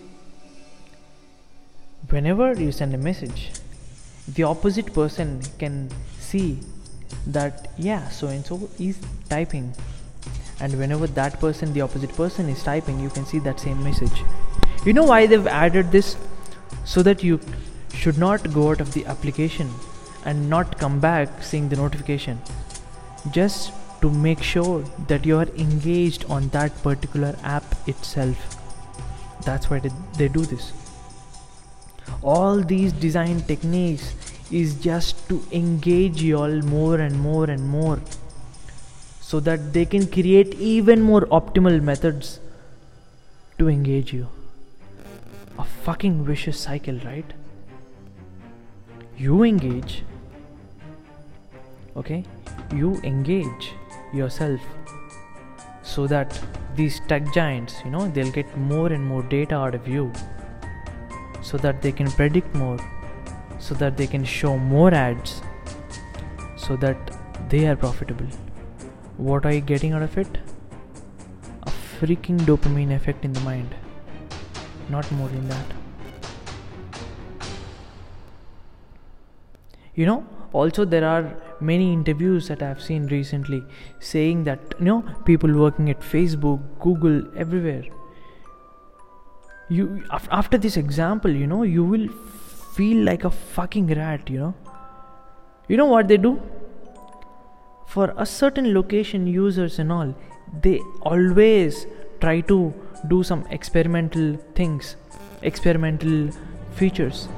Whenever 2.10 2.52
you 2.54 2.72
send 2.72 2.94
a 2.94 2.98
message 2.98 3.50
the 4.34 4.42
opposite 4.42 4.92
person 4.92 5.40
can 5.58 5.90
see 6.18 6.58
that 7.26 7.68
yeah 7.76 8.08
so 8.08 8.28
and 8.28 8.44
so 8.44 8.68
is 8.78 8.98
typing. 9.28 9.72
And 10.58 10.78
whenever 10.78 11.06
that 11.06 11.38
person 11.38 11.72
the 11.74 11.82
opposite 11.82 12.16
person 12.16 12.48
is 12.48 12.62
typing 12.62 12.98
you 12.98 13.10
can 13.10 13.26
see 13.26 13.38
that 13.40 13.60
same 13.60 13.82
message. 13.84 14.24
You 14.84 14.92
know 14.92 15.04
why 15.04 15.26
they've 15.26 15.46
added 15.46 15.92
this? 15.92 16.16
So 16.84 17.02
that 17.02 17.22
you 17.22 17.40
should 18.02 18.18
not 18.18 18.52
go 18.52 18.68
out 18.70 18.80
of 18.80 18.92
the 18.94 19.04
application 19.06 19.72
and 20.24 20.50
not 20.50 20.78
come 20.78 20.98
back 21.00 21.42
seeing 21.42 21.68
the 21.68 21.76
notification 21.76 22.40
just 23.30 23.72
to 24.00 24.10
make 24.10 24.42
sure 24.42 24.82
that 25.08 25.24
you 25.24 25.38
are 25.38 25.48
engaged 25.66 26.24
on 26.28 26.48
that 26.56 26.82
particular 26.82 27.34
app 27.42 27.88
itself 27.88 28.56
that's 29.44 29.70
why 29.70 29.80
they 30.18 30.28
do 30.28 30.44
this 30.54 30.72
all 32.22 32.60
these 32.74 32.92
design 32.92 33.40
techniques 33.42 34.14
is 34.50 34.74
just 34.80 35.28
to 35.28 35.42
engage 35.52 36.22
you 36.22 36.38
all 36.38 36.60
more 36.62 37.00
and 37.00 37.18
more 37.20 37.44
and 37.44 37.68
more 37.68 38.00
so 39.20 39.40
that 39.40 39.72
they 39.72 39.84
can 39.84 40.06
create 40.06 40.54
even 40.54 41.02
more 41.02 41.22
optimal 41.26 41.82
methods 41.82 42.38
to 43.58 43.68
engage 43.68 44.12
you. 44.12 44.28
A 45.58 45.64
fucking 45.64 46.24
vicious 46.24 46.60
cycle, 46.60 47.00
right? 47.04 47.32
You 49.16 49.42
engage, 49.42 50.04
okay? 51.96 52.24
You 52.74 53.00
engage 53.02 53.72
yourself 54.12 54.60
so 55.82 56.06
that 56.06 56.38
these 56.74 57.00
tech 57.08 57.32
giants, 57.32 57.76
you 57.84 57.90
know, 57.90 58.08
they'll 58.08 58.30
get 58.30 58.56
more 58.56 58.88
and 58.92 59.04
more 59.04 59.22
data 59.22 59.54
out 59.54 59.74
of 59.74 59.88
you 59.88 60.12
so 61.42 61.56
that 61.58 61.80
they 61.80 61.92
can 61.92 62.10
predict 62.10 62.54
more, 62.54 62.78
so 63.58 63.74
that 63.74 63.96
they 63.96 64.06
can 64.06 64.24
show 64.24 64.58
more 64.58 64.92
ads, 64.92 65.40
so 66.56 66.76
that 66.76 66.98
they 67.48 67.66
are 67.66 67.76
profitable 67.76 68.26
what 69.16 69.46
are 69.46 69.52
you 69.52 69.62
getting 69.62 69.92
out 69.92 70.02
of 70.02 70.18
it? 70.18 70.28
A 71.62 71.70
freaking 71.70 72.38
dopamine 72.40 72.94
effect 72.94 73.24
in 73.24 73.32
the 73.32 73.40
mind. 73.40 73.74
Not 74.90 75.10
more 75.12 75.28
than 75.28 75.48
that. 75.48 75.64
You 79.96 80.06
know, 80.06 80.24
also 80.52 80.84
there 80.84 81.04
are 81.04 81.34
many 81.60 81.92
interviews 81.92 82.48
that 82.48 82.62
I've 82.62 82.82
seen 82.82 83.06
recently 83.06 83.62
saying 83.98 84.44
that 84.44 84.74
you 84.78 84.84
know 84.86 85.02
people 85.24 85.52
working 85.52 85.90
at 85.90 86.00
Facebook, 86.00 86.60
Google, 86.80 87.22
everywhere. 87.36 87.84
You 89.68 90.04
after 90.30 90.58
this 90.58 90.76
example, 90.76 91.30
you 91.30 91.46
know, 91.46 91.62
you 91.62 91.84
will 91.84 92.08
feel 92.76 93.04
like 93.04 93.24
a 93.24 93.30
fucking 93.30 93.88
rat, 94.02 94.30
you 94.30 94.38
know. 94.38 94.54
You 95.68 95.76
know 95.76 95.86
what 95.86 96.06
they 96.06 96.16
do? 96.16 96.40
for 97.96 98.12
a 98.16 98.26
certain 98.26 98.74
location 98.74 99.26
users 99.26 99.78
and 99.78 99.92
all 99.92 100.14
they 100.62 100.78
always 101.10 101.86
try 102.20 102.40
to 102.50 102.58
do 103.12 103.22
some 103.22 103.44
experimental 103.58 104.26
things 104.58 104.96
experimental 105.50 106.16
features 106.80 107.28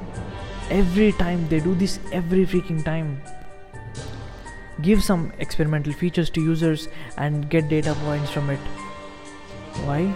every 0.69 1.11
time 1.13 1.47
they 1.49 1.59
do 1.59 1.75
this 1.75 1.99
every 2.11 2.45
freaking 2.45 2.83
time. 2.83 3.21
Give 4.81 5.03
some 5.03 5.33
experimental 5.39 5.93
features 5.93 6.29
to 6.31 6.41
users 6.41 6.87
and 7.17 7.49
get 7.49 7.67
data 7.69 7.95
points 8.05 8.31
from 8.31 8.49
it. 8.49 8.59
Why? 9.85 10.13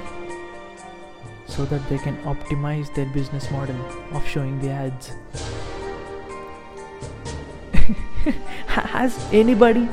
So 1.47 1.65
that 1.65 1.87
they 1.89 1.97
can 1.97 2.15
optimize 2.23 2.93
their 2.95 3.05
business 3.07 3.51
model 3.51 3.75
of 4.11 4.27
showing 4.27 4.59
the 4.61 4.69
ads. 4.69 5.11
Has 8.67 9.27
anybody 9.33 9.89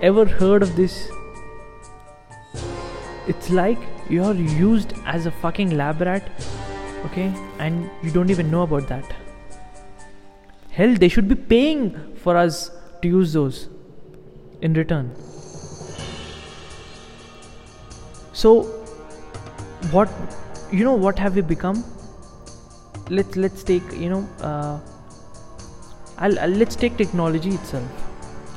ever 0.00 0.24
heard 0.24 0.62
of 0.62 0.76
this? 0.76 1.10
It's 3.28 3.50
like 3.50 3.78
you're 4.08 4.34
used 4.34 4.94
as 5.04 5.26
a 5.26 5.30
fucking 5.30 5.76
lab 5.76 6.00
rat, 6.00 6.30
okay, 7.06 7.34
and 7.58 7.90
you 8.02 8.10
don't 8.10 8.30
even 8.30 8.50
know 8.50 8.62
about 8.62 8.88
that. 8.88 9.25
Hell, 10.76 10.94
they 10.94 11.08
should 11.08 11.28
be 11.28 11.34
paying 11.34 11.84
for 12.22 12.36
us 12.36 12.70
to 13.02 13.08
use 13.08 13.32
those 13.32 13.68
in 14.60 14.74
return. 14.74 15.10
So, 18.32 18.64
what 19.90 20.10
you 20.70 20.84
know? 20.84 20.94
What 20.94 21.18
have 21.18 21.36
we 21.36 21.42
become? 21.42 21.84
Let's 23.08 23.36
let's 23.36 23.62
take 23.62 23.96
you 24.04 24.10
know. 24.10 24.28
Uh, 24.40 24.78
I'll, 26.18 26.38
I'll 26.38 26.58
let's 26.64 26.76
take 26.76 26.96
technology 26.96 27.50
itself 27.50 28.06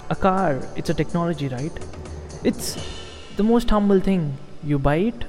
a 0.10 0.15
car 0.15 0.60
it's 0.75 0.89
a 0.89 0.93
technology 0.93 1.49
right 1.49 1.71
it's 2.43 2.69
the 3.36 3.43
most 3.43 3.69
humble 3.69 3.99
thing 3.99 4.38
you 4.63 4.79
buy 4.79 4.95
it 5.10 5.25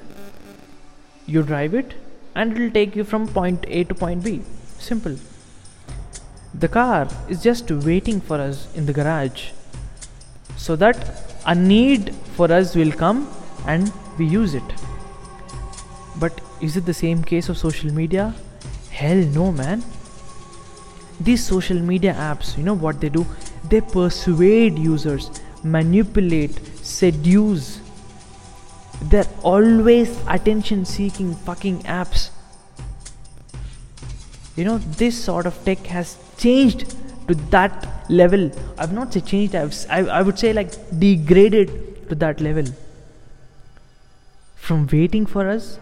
you 1.25 1.43
drive 1.43 1.73
it 1.73 1.93
and 2.35 2.53
it 2.53 2.59
will 2.59 2.71
take 2.71 2.95
you 2.95 3.03
from 3.03 3.27
point 3.27 3.65
a 3.67 3.83
to 3.83 3.93
point 3.93 4.23
b 4.23 4.41
simple 4.79 5.17
the 6.53 6.67
car 6.67 7.07
is 7.29 7.41
just 7.41 7.71
waiting 7.71 8.19
for 8.19 8.37
us 8.37 8.67
in 8.75 8.85
the 8.85 8.93
garage. 8.93 9.51
So 10.57 10.75
that 10.75 10.97
a 11.45 11.55
need 11.55 12.13
for 12.35 12.51
us 12.51 12.75
will 12.75 12.91
come 12.91 13.29
and 13.67 13.91
we 14.17 14.25
use 14.25 14.53
it. 14.53 14.63
But 16.19 16.39
is 16.61 16.77
it 16.77 16.85
the 16.85 16.93
same 16.93 17.23
case 17.23 17.49
of 17.49 17.57
social 17.57 17.91
media? 17.91 18.35
Hell 18.89 19.23
no 19.33 19.51
man. 19.51 19.83
These 21.19 21.45
social 21.45 21.79
media 21.79 22.13
apps 22.13 22.57
you 22.57 22.63
know 22.63 22.73
what 22.73 22.99
they 22.99 23.09
do? 23.09 23.25
They 23.69 23.81
persuade 23.81 24.77
users 24.77 25.29
manipulate 25.63 26.59
seduce. 26.83 27.79
They're 29.03 29.27
always 29.43 30.17
attention 30.27 30.85
seeking 30.85 31.33
fucking 31.33 31.79
apps. 31.83 32.29
You 34.55 34.65
know 34.65 34.77
this 34.77 35.23
sort 35.23 35.45
of 35.45 35.63
tech 35.65 35.79
has 35.87 36.17
changed 36.41 36.95
to 37.27 37.35
that 37.55 37.87
level. 38.09 38.51
I've 38.77 38.93
not 38.93 39.13
say 39.13 39.21
changed 39.21 39.55
I've, 39.55 39.73
I, 39.89 39.99
I 40.19 40.21
would 40.21 40.39
say 40.39 40.53
like 40.53 40.71
degraded 40.99 42.09
to 42.09 42.15
that 42.15 42.41
level. 42.41 42.65
From 44.55 44.87
waiting 44.91 45.25
for 45.25 45.47
us 45.47 45.79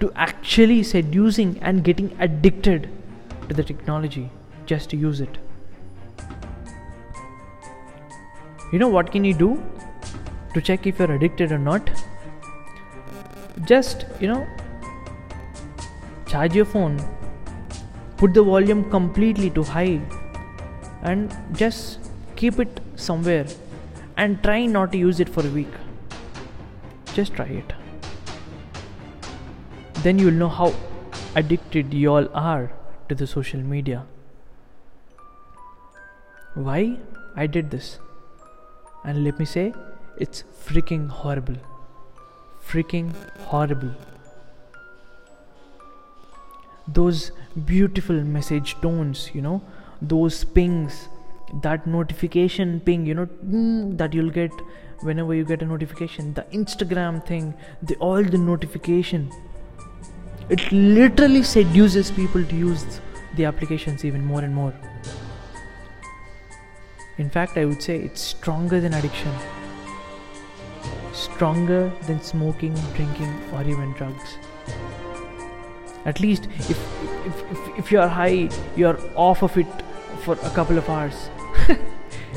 to 0.00 0.12
actually 0.16 0.82
seducing 0.82 1.58
and 1.60 1.84
getting 1.84 2.16
addicted 2.18 2.88
to 3.48 3.54
the 3.54 3.62
technology 3.62 4.30
just 4.66 4.90
to 4.90 4.96
use 4.96 5.20
it. 5.20 5.38
You 8.72 8.78
know 8.78 8.88
what 8.88 9.12
can 9.12 9.24
you 9.24 9.34
do 9.34 9.62
to 10.54 10.60
check 10.60 10.86
if 10.86 10.98
you're 10.98 11.12
addicted 11.12 11.52
or 11.52 11.58
not? 11.58 11.90
Just 13.64 14.06
you 14.20 14.28
know 14.28 14.46
charge 16.26 16.54
your 16.54 16.64
phone 16.64 16.98
put 18.22 18.34
the 18.34 18.42
volume 18.48 18.82
completely 18.90 19.48
to 19.54 19.62
high 19.68 20.00
and 21.10 21.32
just 21.60 22.10
keep 22.36 22.60
it 22.64 22.80
somewhere 23.04 23.46
and 24.16 24.40
try 24.44 24.58
not 24.74 24.92
to 24.92 24.98
use 24.98 25.18
it 25.24 25.28
for 25.28 25.44
a 25.44 25.50
week. 25.50 25.72
Just 27.14 27.34
try 27.34 27.46
it. 27.46 27.72
Then 30.04 30.20
you'll 30.20 30.38
know 30.44 30.48
how 30.48 30.72
addicted 31.34 31.92
you 31.92 32.12
all 32.12 32.28
are 32.32 32.70
to 33.08 33.16
the 33.16 33.26
social 33.26 33.60
media. 33.60 34.06
Why 36.54 36.98
i 37.34 37.48
did 37.48 37.72
this? 37.72 37.98
And 39.02 39.24
let 39.24 39.40
me 39.40 39.50
say 39.56 39.74
it's 40.16 40.44
freaking 40.70 41.08
horrible. 41.08 41.56
Freaking 42.70 43.12
horrible 43.50 43.94
those 46.88 47.30
beautiful 47.64 48.20
message 48.22 48.74
tones 48.80 49.30
you 49.34 49.42
know 49.42 49.62
those 50.00 50.42
pings 50.44 51.08
that 51.62 51.86
notification 51.86 52.80
ping 52.80 53.06
you 53.06 53.14
know 53.14 53.26
mm, 53.26 53.96
that 53.96 54.12
you'll 54.12 54.30
get 54.30 54.50
whenever 55.02 55.34
you 55.34 55.44
get 55.44 55.62
a 55.62 55.66
notification 55.66 56.32
the 56.34 56.42
instagram 56.60 57.24
thing 57.24 57.54
the 57.82 57.94
all 57.96 58.22
the 58.22 58.38
notification. 58.38 59.30
It 60.48 60.70
literally 60.72 61.42
seduces 61.42 62.10
people 62.10 62.44
to 62.44 62.56
use 62.56 63.00
the 63.36 63.44
applications 63.44 64.04
even 64.04 64.24
more 64.24 64.40
and 64.40 64.54
more. 64.54 64.74
In 67.18 67.30
fact 67.30 67.56
i 67.56 67.64
would 67.64 67.82
say 67.82 67.96
it's 67.96 68.20
stronger 68.20 68.80
than 68.80 68.94
addiction. 68.94 69.32
Stronger 71.12 71.92
than 72.06 72.20
smoking 72.22 72.74
drinking 72.94 73.32
or 73.52 73.62
even 73.62 73.92
drugs 73.92 74.36
at 76.04 76.20
least 76.20 76.48
if 76.68 76.78
if, 77.26 77.42
if, 77.52 77.78
if 77.78 77.92
you 77.92 78.00
are 78.00 78.08
high 78.08 78.48
you're 78.76 78.98
off 79.16 79.42
of 79.42 79.56
it 79.56 79.66
for 80.22 80.34
a 80.34 80.50
couple 80.50 80.78
of 80.78 80.88
hours. 80.88 81.30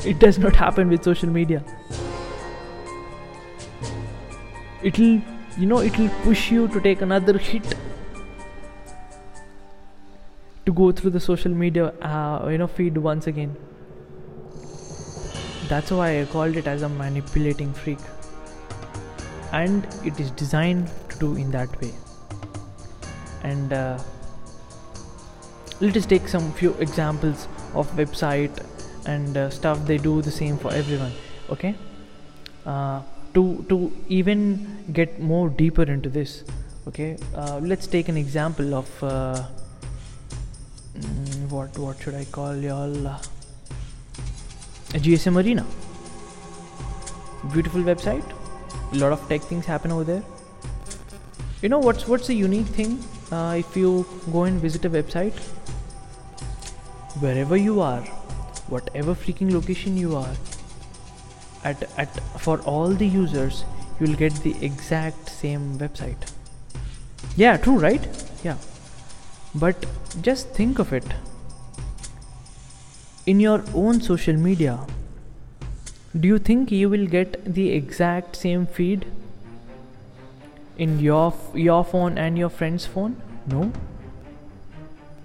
It 0.04 0.18
does 0.18 0.38
not 0.38 0.54
happen 0.54 0.88
with 0.90 1.02
social 1.02 1.28
media. 1.28 1.64
It'll 4.82 5.20
you 5.58 5.66
know 5.66 5.80
it'll 5.80 6.08
push 6.22 6.50
you 6.50 6.68
to 6.68 6.80
take 6.80 7.00
another 7.00 7.38
hit 7.38 7.74
to 10.66 10.72
go 10.72 10.92
through 10.92 11.10
the 11.10 11.20
social 11.20 11.50
media 11.50 11.86
uh, 12.02 12.48
you 12.50 12.58
know 12.58 12.66
feed 12.66 12.98
once 12.98 13.26
again. 13.26 13.56
That's 15.68 15.90
why 15.90 16.20
i 16.20 16.24
called 16.26 16.56
it 16.56 16.66
as 16.68 16.82
a 16.82 16.88
manipulating 16.88 17.72
freak. 17.72 17.98
And 19.52 19.86
it 20.04 20.20
is 20.20 20.30
designed 20.32 20.90
to 21.08 21.18
do 21.18 21.36
in 21.36 21.50
that 21.52 21.80
way 21.80 21.92
and 23.50 23.72
uh, 23.72 23.98
let 25.80 25.96
us 25.96 26.06
take 26.06 26.28
some 26.28 26.52
few 26.52 26.72
examples 26.86 27.48
of 27.74 27.90
website 28.02 28.62
and 29.06 29.36
uh, 29.36 29.50
stuff 29.50 29.84
they 29.86 29.98
do 29.98 30.20
the 30.22 30.30
same 30.30 30.56
for 30.58 30.72
everyone 30.72 31.12
okay? 31.50 31.74
Uh, 32.64 33.00
to 33.34 33.64
to 33.68 33.92
even 34.08 34.38
get 34.92 35.20
more 35.20 35.48
deeper 35.48 35.82
into 35.96 36.08
this 36.08 36.44
okay? 36.88 37.16
Uh, 37.34 37.58
let's 37.62 37.86
take 37.86 38.08
an 38.08 38.16
example 38.16 38.74
of 38.74 39.02
uh, 39.02 39.44
mm, 40.98 41.50
what 41.50 41.78
what 41.78 42.00
should 42.02 42.14
i 42.14 42.24
call 42.24 42.56
y'all? 42.56 43.08
Uh, 43.08 43.18
gsm 45.08 45.36
arena. 45.44 45.66
Beautiful 47.52 47.82
website. 47.82 48.32
A 48.92 48.96
lot 48.96 49.12
of 49.12 49.28
tech 49.28 49.42
things 49.42 49.66
happen 49.66 49.92
over 49.92 50.04
there. 50.04 50.22
You 51.62 51.68
know 51.68 51.78
what's 51.78 52.08
what's 52.08 52.26
the 52.26 52.34
unique 52.34 52.72
thing 52.78 52.98
uh, 53.32 53.54
if 53.58 53.76
you 53.76 54.06
go 54.32 54.44
and 54.44 54.60
visit 54.60 54.84
a 54.84 54.90
website 54.90 55.38
wherever 57.20 57.56
you 57.56 57.80
are 57.80 58.02
whatever 58.68 59.14
freaking 59.14 59.52
location 59.52 59.96
you 59.96 60.16
are 60.16 60.34
at 61.64 61.84
at 62.04 62.20
for 62.46 62.60
all 62.72 62.88
the 63.02 63.06
users 63.06 63.64
you'll 64.00 64.18
get 64.22 64.34
the 64.46 64.54
exact 64.64 65.30
same 65.30 65.78
website. 65.78 66.32
Yeah 67.36 67.56
true 67.56 67.78
right? 67.78 68.08
Yeah. 68.44 68.56
But 69.54 69.86
just 70.20 70.50
think 70.50 70.78
of 70.78 70.92
it. 70.92 71.04
In 73.24 73.40
your 73.40 73.64
own 73.74 74.00
social 74.00 74.36
media 74.36 74.78
do 76.20 76.28
you 76.28 76.38
think 76.38 76.70
you 76.72 76.88
will 76.88 77.06
get 77.06 77.38
the 77.54 77.70
exact 77.72 78.36
same 78.36 78.66
feed 78.66 79.06
in 80.78 80.98
your 80.98 81.32
your 81.54 81.84
phone 81.84 82.18
and 82.18 82.38
your 82.38 82.48
friend's 82.48 82.86
phone? 82.86 83.16
No? 83.46 83.72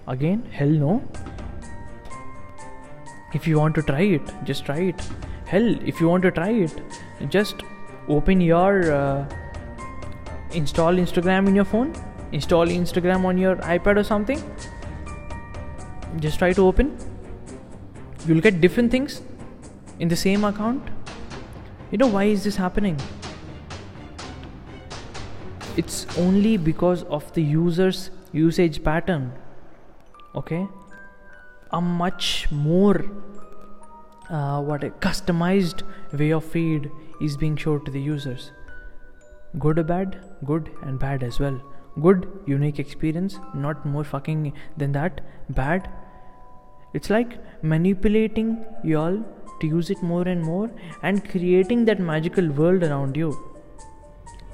Again? 0.06 0.44
Hell 0.50 0.68
no. 0.68 1.02
If 3.34 3.46
you 3.46 3.58
want 3.58 3.74
to 3.76 3.82
try 3.82 4.02
it 4.02 4.32
just 4.44 4.64
try 4.64 4.80
it. 4.92 5.08
Hell 5.46 5.74
if 5.86 6.00
you 6.00 6.08
want 6.08 6.22
to 6.22 6.30
try 6.30 6.50
it 6.50 6.80
just 7.28 7.62
open 8.08 8.40
your 8.40 8.92
uh, 8.92 9.24
install 10.52 10.94
instagram 10.94 11.46
in 11.46 11.54
your 11.54 11.64
phone 11.64 11.94
install 12.32 12.66
instagram 12.66 13.24
on 13.24 13.38
your 13.38 13.56
ipad 13.56 13.96
or 13.96 14.04
something. 14.04 14.42
Just 16.18 16.38
try 16.38 16.52
to 16.52 16.66
open. 16.66 16.96
You'll 18.26 18.40
get 18.40 18.60
different 18.60 18.90
things 18.90 19.22
in 19.98 20.08
the 20.08 20.16
same 20.16 20.44
account. 20.44 20.82
You 21.90 21.98
know 21.98 22.06
why 22.06 22.24
is 22.24 22.44
this 22.44 22.56
happening 22.56 22.98
it's 25.76 26.06
only 26.18 26.56
because 26.56 27.02
of 27.04 27.32
the 27.34 27.42
user's 27.42 28.10
usage 28.32 28.82
pattern 28.82 29.32
okay? 30.34 30.66
A 31.72 31.80
much 31.80 32.50
more 32.50 33.04
uh, 34.30 34.62
what 34.62 34.84
a 34.84 34.90
customized 34.90 35.82
way 36.12 36.30
of 36.30 36.44
feed 36.44 36.90
is 37.20 37.36
being 37.36 37.56
showed 37.56 37.84
to 37.84 37.90
the 37.90 38.00
users. 38.00 38.50
Good 39.58 39.78
or 39.78 39.82
bad? 39.82 40.24
Good 40.44 40.70
and 40.82 40.98
bad 40.98 41.22
as 41.22 41.38
well. 41.38 41.60
Good 42.00 42.26
unique 42.46 42.78
experience 42.78 43.38
not 43.54 43.84
more 43.84 44.04
fucking 44.04 44.52
than 44.76 44.92
that. 44.92 45.20
Bad 45.50 45.90
it's 46.94 47.08
like 47.08 47.38
manipulating 47.62 48.64
y'all 48.84 49.22
to 49.60 49.66
use 49.66 49.88
it 49.90 50.02
more 50.02 50.22
and 50.28 50.42
more 50.42 50.70
and 51.02 51.28
creating 51.28 51.84
that 51.86 51.98
magical 51.98 52.48
world 52.48 52.82
around 52.82 53.16
you 53.16 53.32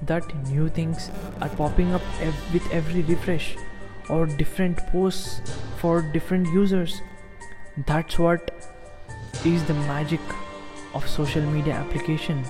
that 0.03 0.25
new 0.49 0.69
things 0.69 1.11
are 1.41 1.49
popping 1.49 1.93
up 1.95 2.03
ev- 2.21 2.53
with 2.53 2.71
every 2.73 3.03
refresh 3.03 3.57
or 4.09 4.27
different 4.27 4.79
posts 4.89 5.41
for 5.79 6.03
different 6.03 6.47
users. 6.49 7.01
That's 7.87 8.19
what 8.19 8.51
is 9.45 9.65
the 9.65 9.75
magic 9.75 10.21
of 10.95 11.09
social 11.09 11.43
media 11.43 11.75
application. 11.75 12.45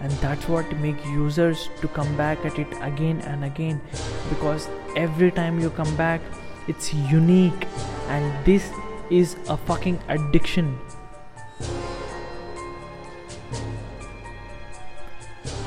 And 0.00 0.10
that's 0.12 0.48
what 0.48 0.70
make 0.76 1.04
users 1.06 1.68
to 1.80 1.88
come 1.88 2.16
back 2.16 2.44
at 2.44 2.58
it 2.58 2.68
again 2.80 3.20
and 3.20 3.44
again. 3.44 3.80
Because 4.28 4.68
every 4.96 5.30
time 5.30 5.60
you 5.60 5.70
come 5.70 5.94
back 5.96 6.20
it's 6.68 6.94
unique. 6.94 7.66
And 8.08 8.44
this 8.44 8.70
is 9.10 9.36
a 9.48 9.56
fucking 9.56 10.00
addiction. 10.08 10.78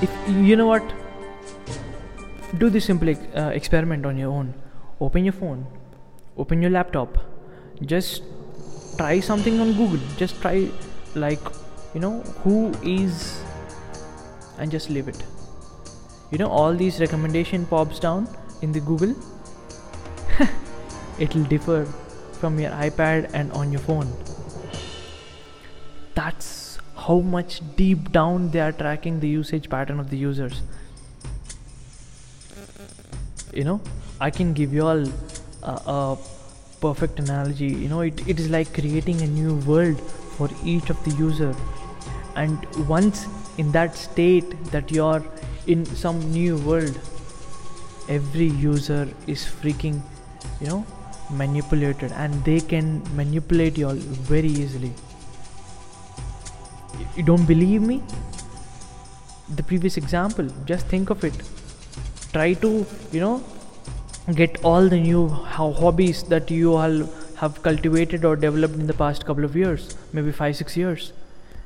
If 0.01 0.11
you 0.27 0.55
know 0.55 0.67
what 0.67 0.83
do 2.57 2.69
this 2.69 2.85
simple 2.85 3.09
uh, 3.09 3.49
experiment 3.49 4.05
on 4.05 4.17
your 4.17 4.31
own. 4.31 4.53
Open 4.99 5.23
your 5.23 5.33
phone. 5.33 5.65
Open 6.37 6.61
your 6.61 6.71
laptop. 6.71 7.17
Just 7.81 8.23
try 8.97 9.19
something 9.19 9.59
on 9.59 9.73
google. 9.73 9.99
Just 10.17 10.41
try 10.41 10.69
like 11.15 11.39
you 11.93 11.99
know 11.99 12.21
who 12.43 12.71
is 12.83 13.41
and 14.59 14.71
just 14.71 14.89
leave 14.89 15.07
it. 15.07 15.23
You 16.31 16.37
know 16.37 16.49
all 16.49 16.73
these 16.73 16.99
recommendation 16.99 17.65
pops 17.65 17.99
down 17.99 18.27
in 18.61 18.71
the 18.71 18.79
google. 18.81 19.15
It'll 21.19 21.43
differ 21.43 21.85
from 22.39 22.59
your 22.59 22.71
ipad 22.71 23.31
and 23.33 23.51
on 23.51 23.71
your 23.71 23.81
phone. 23.81 24.11
That's 26.13 26.77
how 26.95 27.19
much 27.19 27.61
deep 27.75 28.11
down 28.11 28.51
they 28.51 28.59
are 28.59 28.71
tracking 28.71 29.19
the 29.19 29.27
usage 29.27 29.69
pattern 29.69 29.99
of 29.99 30.09
the 30.09 30.17
users 30.17 30.61
you 33.53 33.63
know 33.63 33.79
i 34.19 34.29
can 34.29 34.53
give 34.53 34.73
you 34.73 34.85
all 34.85 35.03
a, 35.63 35.71
a 35.95 36.17
perfect 36.83 37.19
analogy. 37.19 37.67
You 37.83 37.89
know 37.89 38.01
it, 38.01 38.27
it 38.27 38.39
is 38.39 38.49
like 38.49 38.73
creating 38.73 39.21
a 39.21 39.27
new 39.27 39.55
world 39.71 40.01
for 40.37 40.49
each 40.63 40.89
of 40.89 41.03
the 41.05 41.11
user. 41.11 41.55
And 42.35 42.65
once 42.89 43.25
in 43.57 43.71
that 43.71 43.95
state 43.95 44.55
that 44.71 44.91
you're 44.91 45.23
in 45.67 45.85
some 46.03 46.19
new 46.31 46.57
world 46.69 46.99
every 48.15 48.47
user 48.63 49.03
is 49.33 49.45
freaking 49.59 50.01
you 50.59 50.67
know 50.67 50.85
manipulated 51.41 52.11
and 52.23 52.43
they 52.47 52.59
can 52.59 52.89
manipulate 53.15 53.77
you 53.77 53.87
all 53.87 54.01
very 54.33 54.53
easily. 54.63 54.93
You 57.15 57.23
don't 57.23 57.45
believe 57.45 57.81
me? 57.81 58.01
The 59.55 59.63
previous 59.63 59.97
example 59.97 60.47
just 60.73 60.87
think 60.87 61.09
of 61.09 61.23
it 61.23 61.43
try 62.33 62.53
to 62.53 62.85
you 63.11 63.19
know 63.19 63.43
get 64.35 64.63
all 64.63 64.87
the 64.87 64.99
new 64.99 65.27
hobbies 65.27 66.23
that 66.23 66.49
you 66.49 66.73
all 66.73 67.03
have 67.37 67.61
cultivated 67.61 68.25
or 68.25 68.35
developed 68.35 68.75
in 68.75 68.87
the 68.87 68.93
past 68.93 69.25
couple 69.25 69.43
of 69.43 69.55
years 69.55 69.95
maybe 70.13 70.31
5 70.31 70.55
6 70.55 70.77
years. 70.77 71.11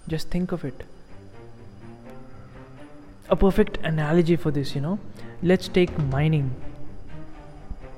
Just 0.07 0.29
think 0.29 0.51
of 0.51 0.63
it. 0.63 0.83
A 3.29 3.35
perfect 3.35 3.77
analogy 3.83 4.37
for 4.37 4.51
this 4.51 4.73
you 4.73 4.81
know. 4.81 4.99
Let's 5.43 5.67
take 5.67 5.97
mining. 6.15 6.49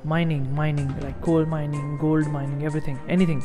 Mining 0.04 0.44
mining 0.56 0.94
like 1.02 1.22
coal 1.22 1.46
mining 1.46 1.98
gold 1.98 2.28
mining 2.28 2.66
everything 2.66 3.00
anything. 3.08 3.44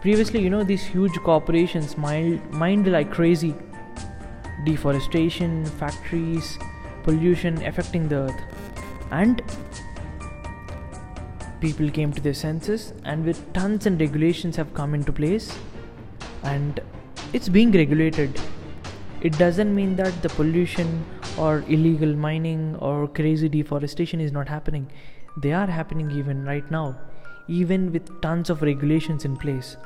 Previously 0.00 0.42
you 0.42 0.50
know 0.50 0.64
these 0.64 0.82
huge 0.82 1.16
corporations 1.30 1.96
mined, 1.96 2.50
mined 2.50 2.90
like 2.90 3.10
crazy. 3.10 3.54
Deforestation 4.64 5.64
factories 5.66 6.58
pollution 7.02 7.62
affecting 7.64 8.08
the 8.08 8.16
earth. 8.16 8.40
And 9.10 9.42
people 11.60 11.90
came 11.90 12.12
to 12.12 12.20
their 12.20 12.34
senses 12.34 12.92
and 13.04 13.24
with 13.24 13.52
tons 13.52 13.86
and 13.86 14.00
regulations 14.00 14.56
have 14.56 14.72
come 14.72 14.94
into 14.94 15.12
place 15.12 15.56
and 16.42 16.80
it's 17.32 17.48
being 17.48 17.72
regulated. 17.72 18.40
It 19.20 19.36
doesn't 19.36 19.74
mean 19.74 19.96
that 19.96 20.22
the 20.22 20.30
pollution 20.30 21.04
or 21.38 21.64
illegal 21.68 22.14
mining 22.14 22.76
or 22.76 23.08
crazy 23.08 23.48
deforestation 23.48 24.20
is 24.20 24.32
not 24.32 24.48
happening. 24.48 24.90
They 25.42 25.52
are 25.52 25.66
happening 25.66 26.10
even 26.10 26.44
right 26.44 26.68
now 26.70 26.96
even 27.50 27.92
with 27.92 28.08
tons 28.22 28.48
of 28.48 28.62
regulations 28.62 29.24
in 29.24 29.36
place. 29.36 29.76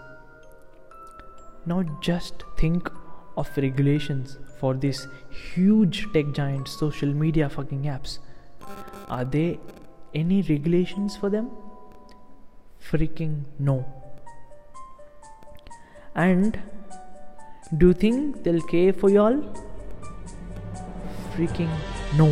Now 1.64 1.82
just 2.02 2.44
think 2.58 2.90
of 3.38 3.48
regulations 3.56 4.38
for 4.64 4.72
these 4.82 5.00
huge 5.54 5.96
tech 6.12 6.28
giants 6.36 6.76
social 6.82 7.10
media 7.22 7.48
fucking 7.54 7.82
apps. 7.94 8.12
Are 9.16 9.24
there 9.24 9.56
any 10.20 10.40
regulations 10.50 11.16
for 11.22 11.28
them? 11.34 11.50
Freaking 12.90 13.34
no. 13.58 13.74
And 16.14 16.58
do 17.76 17.88
you 17.88 17.98
think 18.04 18.42
they'll 18.44 18.66
care 18.72 18.94
for 19.02 19.10
y'all? 19.10 19.42
Freaking 21.36 21.76
no. 22.22 22.28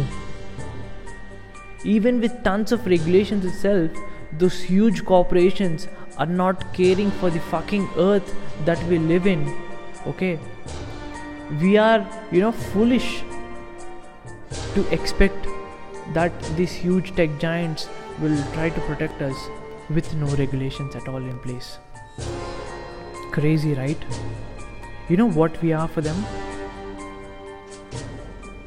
Even 1.85 2.21
with 2.21 2.43
tons 2.45 2.73
of 2.73 2.87
regulations 2.87 3.45
itself 3.45 4.03
those 4.45 4.63
huge 4.63 5.05
corporations 5.05 5.87
are 6.17 6.31
not 6.43 6.63
caring 6.73 7.11
for 7.23 7.29
the 7.29 7.41
fucking 7.51 7.87
earth 7.99 8.35
that 8.65 8.83
we 8.93 8.99
live 9.11 9.27
in 9.27 9.43
okay 10.13 10.39
we 11.61 11.77
are 11.77 12.07
you 12.31 12.41
know 12.41 12.53
foolish 12.53 13.23
to 14.75 14.87
expect 14.91 15.47
that 16.15 16.33
these 16.57 16.73
huge 16.73 17.15
tech 17.15 17.39
giants 17.39 17.89
will 18.21 18.37
try 18.55 18.71
to 18.71 18.81
protect 18.83 19.21
us 19.23 19.37
with 19.91 20.15
no 20.15 20.27
regulations 20.37 20.97
at 20.97 21.09
all 21.09 21.19
in 21.19 21.39
place. 21.41 21.79
Crazy, 23.31 23.75
right? 23.75 23.99
You 25.09 25.17
know 25.17 25.29
what 25.29 25.61
we 25.63 25.73
are 25.73 25.89
for 25.89 26.01
them? 26.01 26.25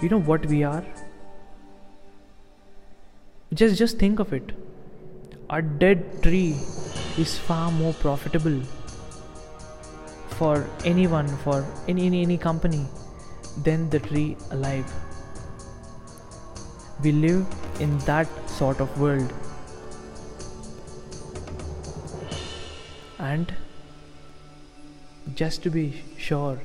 You 0.02 0.10
know 0.10 0.20
what 0.20 0.46
we 0.46 0.64
are? 0.64 0.84
Just 3.54 3.78
just 3.78 3.98
think 3.98 4.20
of 4.20 4.34
it. 4.34 4.52
A 5.50 5.62
dead 5.62 6.22
tree 6.22 6.56
is 7.18 7.38
far 7.38 7.72
more 7.72 7.94
profitable 7.94 8.62
for 10.38 10.68
anyone, 10.84 11.28
for 11.28 11.66
any, 11.88 12.06
any, 12.06 12.22
any 12.22 12.38
company, 12.38 12.86
than 13.64 13.90
the 13.90 14.00
tree 14.00 14.36
alive. 14.52 14.92
We 17.04 17.12
live 17.12 17.46
in 17.80 17.98
that 18.00 18.28
sort 18.50 18.80
of 18.80 19.00
world 19.00 19.34
and 23.20 23.54
just 25.34 25.64
to 25.64 25.70
be 25.70 26.04
sure 26.18 26.60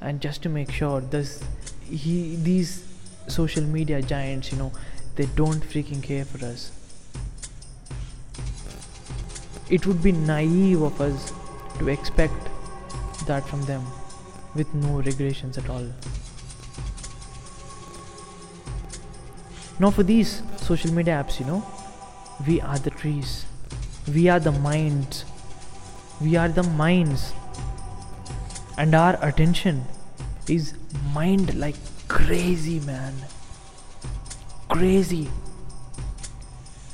and 0.00 0.20
just 0.20 0.42
to 0.42 0.48
make 0.48 0.70
sure 0.70 1.00
this 1.00 1.42
he 1.88 2.36
these 2.36 2.72
social 3.28 3.64
media 3.74 4.00
giants 4.02 4.52
you 4.52 4.58
know 4.58 4.72
they 5.16 5.26
don't 5.40 5.62
freaking 5.74 6.02
care 6.02 6.24
for 6.24 6.44
us 6.46 6.72
it 9.70 9.86
would 9.86 10.02
be 10.02 10.12
naive 10.12 10.82
of 10.82 11.00
us 11.00 11.32
to 11.78 11.88
expect 11.88 12.53
that 13.26 13.46
from 13.48 13.62
them 13.62 13.84
with 14.54 14.72
no 14.74 15.00
regulations 15.00 15.58
at 15.58 15.68
all. 15.68 15.86
Now 19.78 19.90
for 19.90 20.02
these 20.02 20.42
social 20.56 20.92
media 20.92 21.14
apps 21.22 21.40
you 21.40 21.46
know 21.46 21.64
we 22.46 22.60
are 22.60 22.78
the 22.78 22.90
trees. 22.90 23.46
We 24.12 24.28
are 24.28 24.40
the 24.40 24.52
minds. 24.52 25.24
We 26.20 26.36
are 26.36 26.48
the 26.48 26.62
minds. 26.62 27.32
And 28.76 28.94
our 28.94 29.16
attention 29.24 29.84
is 30.48 30.74
mined 31.14 31.54
like 31.54 31.76
crazy 32.08 32.80
man. 32.80 33.14
Crazy. 34.68 35.30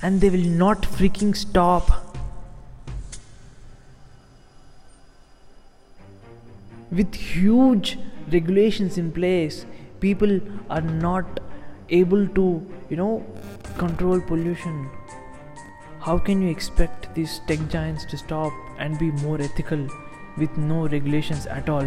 And 0.02 0.20
they 0.20 0.30
will 0.30 0.50
not 0.64 0.82
freaking 0.82 1.34
stop 1.34 2.09
with 6.90 7.14
huge 7.14 7.98
regulations 8.32 8.98
in 8.98 9.12
place 9.12 9.64
people 10.00 10.40
are 10.68 10.80
not 10.80 11.40
able 11.88 12.26
to 12.28 12.46
you 12.88 12.96
know 12.96 13.24
control 13.78 14.20
pollution 14.20 14.88
how 16.00 16.16
can 16.16 16.40
you 16.40 16.48
expect 16.48 17.14
these 17.14 17.40
tech 17.46 17.58
giants 17.68 18.06
to 18.06 18.16
stop 18.16 18.52
and 18.78 18.98
be 18.98 19.10
more 19.22 19.38
ethical 19.38 19.86
with 20.38 20.56
no 20.56 20.88
regulations 20.88 21.46
at 21.46 21.68
all? 21.68 21.86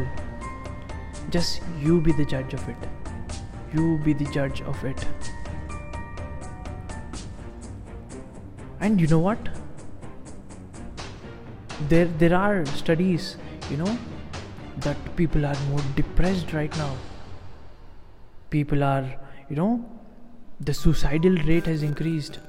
Just 1.31 1.61
you 1.79 1.99
be 1.99 2.11
the 2.11 2.23
judge 2.23 2.53
of 2.53 2.67
it. 2.69 2.77
You 3.73 3.97
be 4.03 4.13
the 4.13 4.25
judge 4.25 4.61
of 4.61 4.83
it. 4.85 5.03
And 8.79 9.01
you 9.01 9.07
know 9.07 9.17
what? 9.17 9.49
There 11.89 12.05
there 12.05 12.35
are 12.35 12.67
studies, 12.67 13.35
you 13.71 13.77
know, 13.77 13.97
that 14.77 15.15
people 15.15 15.45
are 15.45 15.55
more 15.69 15.81
depressed 15.95 16.53
right 16.53 16.75
now. 16.77 16.95
People 18.49 18.83
are, 18.83 19.05
you 19.49 19.55
know, 19.55 19.85
the 20.59 20.73
suicidal 20.73 21.35
rate 21.47 21.65
has 21.65 21.83
increased. 21.83 22.39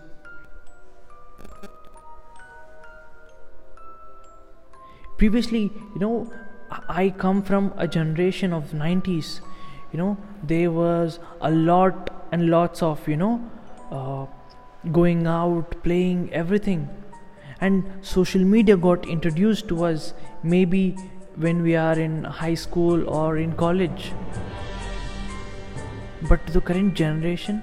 Previously 5.19 5.71
you 5.95 6.01
know 6.01 6.33
i 6.89 7.09
come 7.09 7.41
from 7.41 7.73
a 7.77 7.87
generation 7.87 8.53
of 8.53 8.73
90s 8.73 9.41
you 9.93 9.99
know 9.99 10.17
there 10.43 10.73
was 10.73 11.21
a 11.41 11.51
lot 11.51 12.11
and 12.33 12.51
lots 12.51 12.83
of 12.83 13.07
you 13.07 13.17
know 13.17 13.33
uh, 13.93 14.27
going 14.93 15.27
out 15.27 15.83
playing 15.83 16.33
everything. 16.33 16.89
And 17.61 17.85
social 18.03 18.45
media 18.45 18.77
got 18.77 19.07
introduced 19.09 19.69
to 19.69 19.85
us 19.85 20.13
maybe 20.43 20.97
when 21.37 21.63
we 21.63 21.77
are 21.77 21.99
in 21.99 22.25
high 22.25 22.55
school 22.55 23.09
or 23.09 23.39
in 23.39 23.53
college 23.53 24.13
but 26.29 26.47
to 26.47 26.53
the 26.53 26.61
current 26.61 26.95
generation 26.95 27.63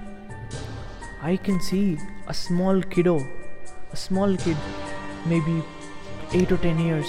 I 1.23 1.37
can 1.37 1.61
see 1.61 1.99
a 2.27 2.33
small 2.33 2.81
kiddo, 2.81 3.23
a 3.91 3.95
small 3.95 4.35
kid, 4.37 4.57
maybe 5.27 5.61
8 6.33 6.51
or 6.51 6.57
10 6.57 6.79
years, 6.79 7.05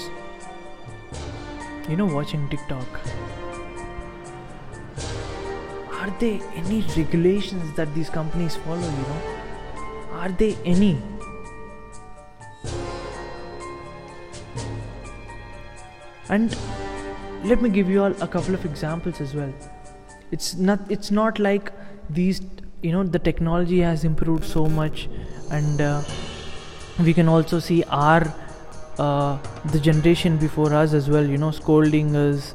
you 1.89 1.97
know, 1.97 2.05
watching 2.05 2.47
TikTok. 2.51 2.87
Are 5.93 6.11
there 6.21 6.41
any 6.55 6.83
regulations 6.95 7.75
that 7.77 7.95
these 7.95 8.11
companies 8.11 8.57
follow, 8.57 8.81
you 8.81 9.07
know? 9.13 9.23
Are 10.13 10.29
there 10.29 10.57
any? 10.67 11.01
And 16.33 16.57
let 17.45 17.61
me 17.61 17.69
give 17.69 17.91
you 17.91 18.03
all 18.03 18.15
a 18.23 18.27
couple 18.27 18.55
of 18.55 18.65
examples 18.65 19.21
as 19.21 19.35
well. 19.35 19.53
It's 20.31 20.55
not 20.57 20.91
it's 20.91 21.11
not 21.11 21.39
like 21.39 21.73
these 22.09 22.41
you 22.83 22.93
know 22.93 23.03
the 23.17 23.19
technology 23.19 23.81
has 23.81 24.05
improved 24.05 24.45
so 24.45 24.67
much 24.67 25.09
and 25.51 25.81
uh, 25.81 26.03
we 27.09 27.13
can 27.13 27.29
also 27.29 27.59
see 27.59 27.83
our 27.85 28.23
uh, 28.99 29.39
the 29.75 29.79
generation 29.79 30.39
before 30.39 30.73
us 30.75 30.95
as 30.95 31.11
well 31.11 31.25
you 31.35 31.39
know 31.39 31.51
scolding 31.51 32.17
us 32.17 32.49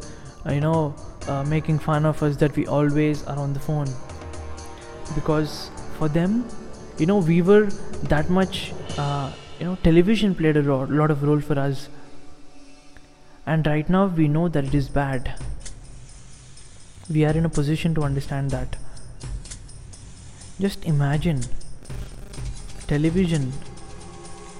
uh, 0.45 0.51
you 0.51 0.61
know 0.61 0.95
uh, 1.27 1.43
making 1.43 1.79
fun 1.79 2.05
of 2.05 2.23
us 2.23 2.35
that 2.37 2.55
we 2.55 2.65
always 2.67 3.23
are 3.25 3.37
on 3.37 3.53
the 3.53 3.59
phone 3.59 3.93
because 5.15 5.69
for 5.99 6.09
them 6.09 6.45
you 6.97 7.05
know 7.05 7.17
we 7.17 7.41
were 7.41 7.65
that 8.15 8.29
much 8.29 8.73
uh, 8.97 9.31
you 9.59 9.65
know 9.65 9.77
television 9.83 10.35
played 10.35 10.57
a 10.57 10.63
ro- 10.63 10.87
lot 11.03 11.11
of 11.11 11.23
role 11.23 11.39
for 11.39 11.59
us 11.59 11.89
and 13.47 13.65
right 13.65 13.89
now 13.89 14.05
we 14.05 14.27
know 14.27 14.47
that 14.49 14.65
it 14.65 14.73
is 14.75 14.89
bad. 14.89 15.33
We 17.09 17.23
are 17.23 17.31
in 17.31 17.45
a 17.45 17.49
position 17.49 17.95
to 17.95 18.03
understand 18.03 18.51
that. 18.51 18.75
Just 20.59 20.83
imagine 20.85 21.41
television 22.87 23.53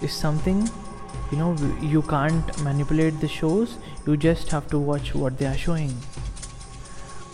is 0.02 0.14
something 0.14 0.70
you 1.32 1.38
know 1.38 1.52
you 1.82 2.02
can't 2.14 2.64
manipulate 2.64 3.20
the 3.20 3.28
shows. 3.28 3.76
You 4.06 4.16
just 4.16 4.52
have 4.52 4.70
to 4.70 4.80
watch 4.80 5.14
what 5.14 5.38
they 5.38 5.48
are 5.48 5.58
showing. 5.58 5.94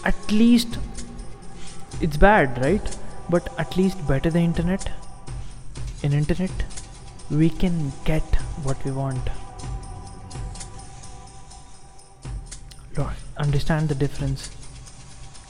At 0.06 0.32
least 0.32 0.80
it's 2.02 2.18
bad 2.18 2.60
right? 2.66 2.98
But 3.30 3.54
at 3.60 3.78
least 3.78 4.08
better 4.08 4.32
the 4.32 4.39
internet. 4.39 4.92
In 6.02 6.13
internet 6.13 6.68
we 7.30 7.50
can 7.50 7.94
get 8.06 8.44
what 8.63 8.84
we 8.84 8.92
want 8.92 9.30
understand 13.38 13.89
the 13.89 13.95
difference. 13.95 14.49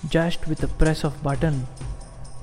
Just 0.10 0.48
with 0.48 0.60
the 0.60 0.68
press 0.68 1.04
of 1.04 1.22
button 1.24 1.66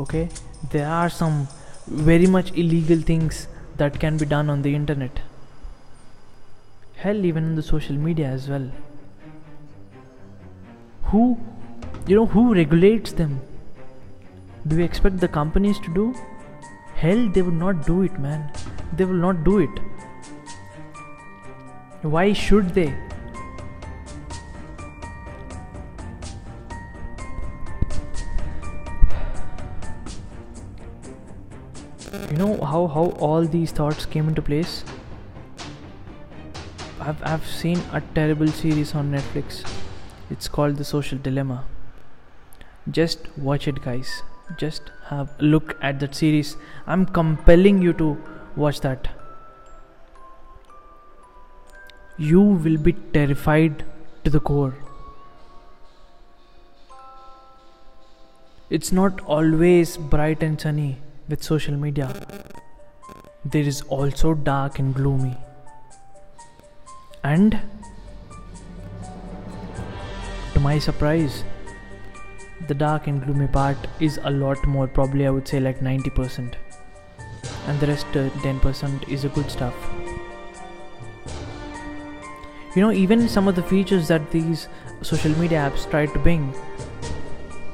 okay 0.00 0.28
there 0.72 0.88
are 0.88 1.10
some 1.10 1.46
very 1.86 2.26
much 2.26 2.50
illegal 2.52 3.00
things 3.00 3.48
that 3.76 3.98
can 3.98 4.16
be 4.16 4.26
done 4.26 4.48
on 4.50 4.62
the 4.62 4.74
internet. 4.74 5.20
Hell 6.96 7.24
even 7.24 7.44
in 7.44 7.56
the 7.56 7.62
social 7.62 7.96
media 7.96 8.28
as 8.28 8.48
well. 8.48 8.70
Who 11.04 11.38
you 12.06 12.16
know 12.16 12.26
who 12.26 12.54
regulates 12.54 13.12
them? 13.12 13.40
Do 14.66 14.76
we 14.76 14.84
expect 14.84 15.18
the 15.18 15.28
companies 15.28 15.78
to 15.80 15.94
do? 15.94 16.14
Hell 16.94 17.28
they 17.28 17.42
would 17.42 17.60
not 17.66 17.86
do 17.86 18.02
it 18.02 18.18
man. 18.18 18.50
They 18.96 19.04
will 19.04 19.22
not 19.28 19.44
do 19.44 19.58
it. 19.58 19.80
Why 22.02 22.32
should 22.32 22.70
they 22.70 22.94
know 32.40 32.50
how 32.72 32.80
how 32.94 33.04
all 33.28 33.46
these 33.54 33.72
thoughts 33.78 34.06
came 34.14 34.28
into 34.32 34.42
place? 34.48 34.82
I've, 37.00 37.22
I've 37.32 37.46
seen 37.46 37.82
a 37.98 38.00
terrible 38.16 38.48
series 38.60 38.94
on 38.94 39.12
netflix. 39.12 39.60
It's 40.30 40.48
called 40.56 40.76
the 40.76 40.84
social 40.90 41.22
dilemma. 41.28 41.64
Just 42.98 43.30
watch 43.48 43.68
it 43.72 43.80
guys. 43.86 44.12
Just 44.58 44.92
have 45.06 45.32
a 45.38 45.48
look 45.54 45.76
at 45.80 46.00
that 46.00 46.14
series. 46.14 46.56
I'm 46.86 47.06
compelling 47.20 47.82
you 47.82 47.92
to 48.04 48.10
watch 48.56 48.80
that. 48.86 49.08
You 52.18 52.40
will 52.40 52.78
be 52.88 52.92
terrified 53.18 53.84
to 54.24 54.30
the 54.30 54.40
core. 54.40 54.74
It's 58.78 58.92
not 58.92 59.20
always 59.36 59.96
bright 59.96 60.42
and 60.42 60.60
sunny 60.60 60.90
with 61.30 61.42
social 61.42 61.76
media, 61.76 62.08
there 63.44 63.62
is 63.62 63.82
also 63.82 64.34
dark 64.34 64.78
and 64.78 64.94
gloomy. 64.94 65.36
And 67.22 67.60
to 70.54 70.60
my 70.60 70.78
surprise, 70.78 71.44
the 72.68 72.74
dark 72.74 73.06
and 73.06 73.22
gloomy 73.24 73.46
part 73.46 73.78
is 74.00 74.18
a 74.24 74.30
lot 74.30 74.66
more, 74.66 74.86
probably, 74.86 75.26
I 75.26 75.30
would 75.30 75.46
say 75.46 75.60
like 75.60 75.80
90%. 75.80 76.54
And 77.66 77.80
the 77.80 77.86
rest, 77.86 78.06
uh, 78.16 78.28
10%, 78.42 79.08
is 79.08 79.24
a 79.24 79.28
good 79.28 79.50
stuff. 79.50 79.74
You 82.74 82.82
know, 82.82 82.92
even 82.92 83.28
some 83.28 83.48
of 83.48 83.56
the 83.56 83.62
features 83.62 84.08
that 84.08 84.30
these 84.30 84.68
social 85.02 85.32
media 85.38 85.70
apps 85.70 85.88
tried 85.90 86.12
to 86.12 86.18
bring, 86.18 86.54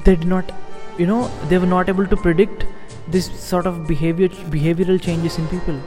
they 0.05 0.17
did 0.17 0.27
not, 0.27 0.51
you 0.99 1.07
know, 1.07 1.29
they 1.49 1.59
were 1.59 1.67
not 1.67 1.89
able 1.89 2.07
to 2.07 2.17
predict 2.17 2.65
this 3.09 3.27
sort 3.41 3.67
of 3.67 3.87
behavior 3.87 4.29
behavioral 4.57 5.01
changes 5.01 5.39
in 5.39 5.49
people. 5.49 5.81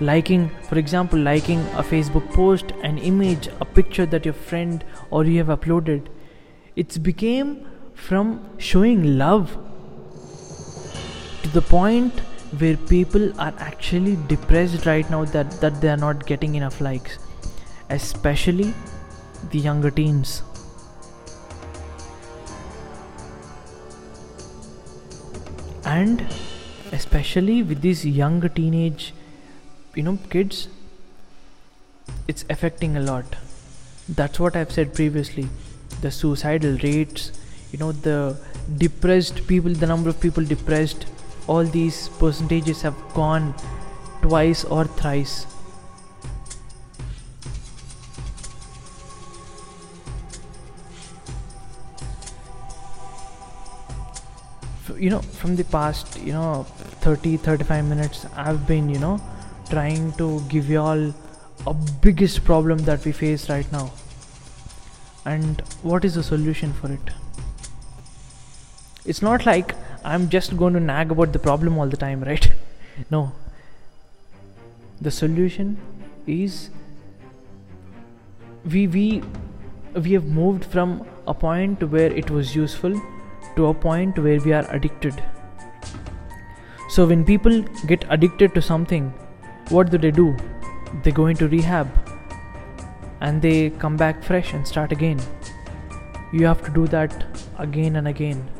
Liking 0.00 0.48
for 0.68 0.78
example 0.78 1.18
liking 1.18 1.60
a 1.80 1.82
facebook 1.82 2.28
post 2.34 2.72
an 2.82 2.98
image 2.98 3.48
a 3.60 3.64
picture 3.64 4.06
that 4.06 4.24
your 4.24 4.34
friend 4.34 4.84
or 5.10 5.24
you 5.24 5.38
have 5.38 5.52
uploaded 5.56 6.08
it's 6.74 6.98
became 6.98 7.64
from 7.94 8.32
showing 8.58 9.18
love 9.18 9.56
to 11.42 11.48
the 11.50 11.62
point 11.62 12.20
where 12.58 12.76
people 12.76 13.28
are 13.40 13.54
actually 13.58 14.16
depressed 14.28 14.86
right 14.86 15.08
now 15.10 15.24
that 15.36 15.60
that 15.60 15.80
they 15.80 15.88
are 15.88 16.02
not 16.04 16.26
getting 16.26 16.56
enough 16.56 16.80
likes 16.80 17.18
especially 17.90 18.72
the 19.50 19.58
younger 19.58 19.90
teens 19.90 20.42
and 25.84 26.26
especially 26.92 27.62
with 27.62 27.80
these 27.80 28.04
young 28.04 28.40
teenage 28.50 29.12
you 29.94 30.02
know 30.02 30.18
kids 30.30 30.68
it's 32.28 32.44
affecting 32.50 32.96
a 32.96 33.00
lot. 33.00 33.36
That's 34.08 34.40
what 34.40 34.56
i've 34.56 34.72
said 34.72 34.94
previously. 34.94 35.48
The 36.00 36.10
suicidal 36.10 36.76
rates 36.82 37.32
you 37.72 37.78
know 37.78 37.92
the 37.92 38.36
depressed 38.78 39.46
people 39.46 39.72
the 39.72 39.86
number 39.86 40.08
of 40.10 40.20
people 40.20 40.44
depressed 40.44 41.06
all 41.46 41.64
these 41.64 42.08
percentages 42.20 42.82
have 42.82 42.96
gone 43.14 43.54
twice 44.22 44.64
or 44.64 44.84
thrice 44.84 45.46
you 55.04 55.10
know 55.10 55.20
from 55.40 55.56
the 55.56 55.64
past 55.64 56.18
you 56.20 56.32
know 56.32 56.64
30 57.04 57.36
35 57.36 57.84
minutes 57.92 58.26
i've 58.36 58.66
been 58.66 58.88
you 58.88 58.98
know 59.04 59.14
trying 59.70 60.12
to 60.20 60.26
give 60.48 60.68
you 60.70 60.80
all 60.80 61.12
a 61.66 61.74
biggest 61.74 62.44
problem 62.44 62.78
that 62.78 63.04
we 63.04 63.12
face 63.12 63.48
right 63.48 63.70
now. 63.72 63.92
And 65.24 65.60
what 65.82 66.04
is 66.04 66.16
the 66.16 66.22
solution 66.22 66.72
for 66.72 66.90
it? 66.92 67.10
It's 69.04 69.22
not 69.22 69.46
like 69.46 69.74
i'm 70.04 70.28
just 70.28 70.56
going 70.56 70.74
to 70.74 70.80
nag 70.80 71.12
about 71.14 71.32
the 71.32 71.38
problem 71.38 71.78
all 71.78 71.88
the 71.88 71.96
time 71.96 72.22
right? 72.32 72.50
No. 73.10 73.32
The 75.00 75.10
solution 75.10 75.78
is 76.26 76.70
we 78.64 78.86
we 78.86 79.22
we 79.94 80.12
have 80.12 80.24
moved 80.24 80.64
from 80.64 81.06
a 81.26 81.34
point 81.34 81.82
where 81.94 82.12
it 82.22 82.30
was 82.30 82.54
useful 82.56 83.00
to 83.56 83.66
a 83.66 83.74
point 83.74 84.18
where 84.18 84.40
we 84.40 84.52
are 84.52 84.64
addicted. 84.70 85.22
So, 86.88 87.06
when 87.06 87.24
people 87.24 87.62
get 87.86 88.04
addicted 88.10 88.54
to 88.54 88.62
something, 88.62 89.12
what 89.70 89.90
do 89.90 89.98
they 89.98 90.10
do? 90.10 90.36
They 91.02 91.10
go 91.10 91.26
into 91.26 91.48
rehab 91.48 91.88
and 93.20 93.40
they 93.40 93.70
come 93.70 93.96
back 93.96 94.22
fresh 94.22 94.52
and 94.52 94.66
start 94.66 94.92
again. 94.92 95.20
You 96.32 96.46
have 96.46 96.62
to 96.64 96.70
do 96.70 96.86
that 96.88 97.24
again 97.58 97.96
and 97.96 98.08
again 98.08 98.50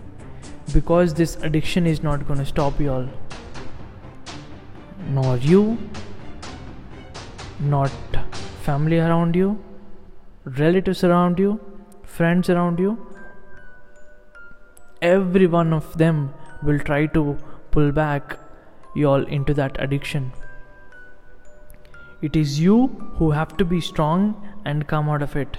because 0.73 1.13
this 1.13 1.37
addiction 1.43 1.87
is 1.87 2.03
not 2.03 2.27
going 2.27 2.39
to 2.39 2.47
stop 2.47 2.81
you 2.81 2.93
all. 2.93 3.09
Nor 5.11 5.37
you, 5.39 5.79
not 7.61 7.91
family 8.63 8.99
around 8.99 9.37
you, 9.37 9.63
relatives 10.45 11.05
around 11.05 11.39
you, 11.39 11.61
friends 12.05 12.49
around 12.49 12.79
you 12.79 13.12
every 15.03 15.47
one 15.47 15.73
of 15.73 15.99
them 15.99 16.33
will 16.63 16.79
try 16.79 17.07
to 17.07 17.37
pull 17.71 17.93
back 17.93 18.39
you 18.95 19.09
all 19.09 19.25
into 19.25 19.55
that 19.55 19.77
addiction. 19.81 20.33
It 22.23 22.37
is 22.37 22.61
you 22.61 22.87
who 23.17 23.33
have 23.33 23.57
to 23.57 23.65
be 23.65 23.81
strong 23.81 24.49
and 24.65 24.87
come 24.87 25.09
out 25.09 25.23
of 25.23 25.35
it. 25.35 25.57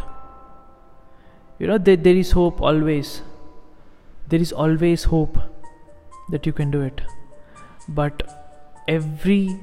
You 1.59 1.67
know 1.67 1.77
there, 1.77 1.97
there 1.97 2.15
is 2.15 2.31
hope 2.31 2.61
always. 2.61 3.21
There 4.29 4.39
is 4.39 4.53
always 4.53 5.03
hope 5.03 5.37
that 6.29 6.45
you 6.45 6.53
can 6.53 6.71
do 6.71 6.81
it. 6.81 7.01
But 7.89 8.23
every 8.87 9.59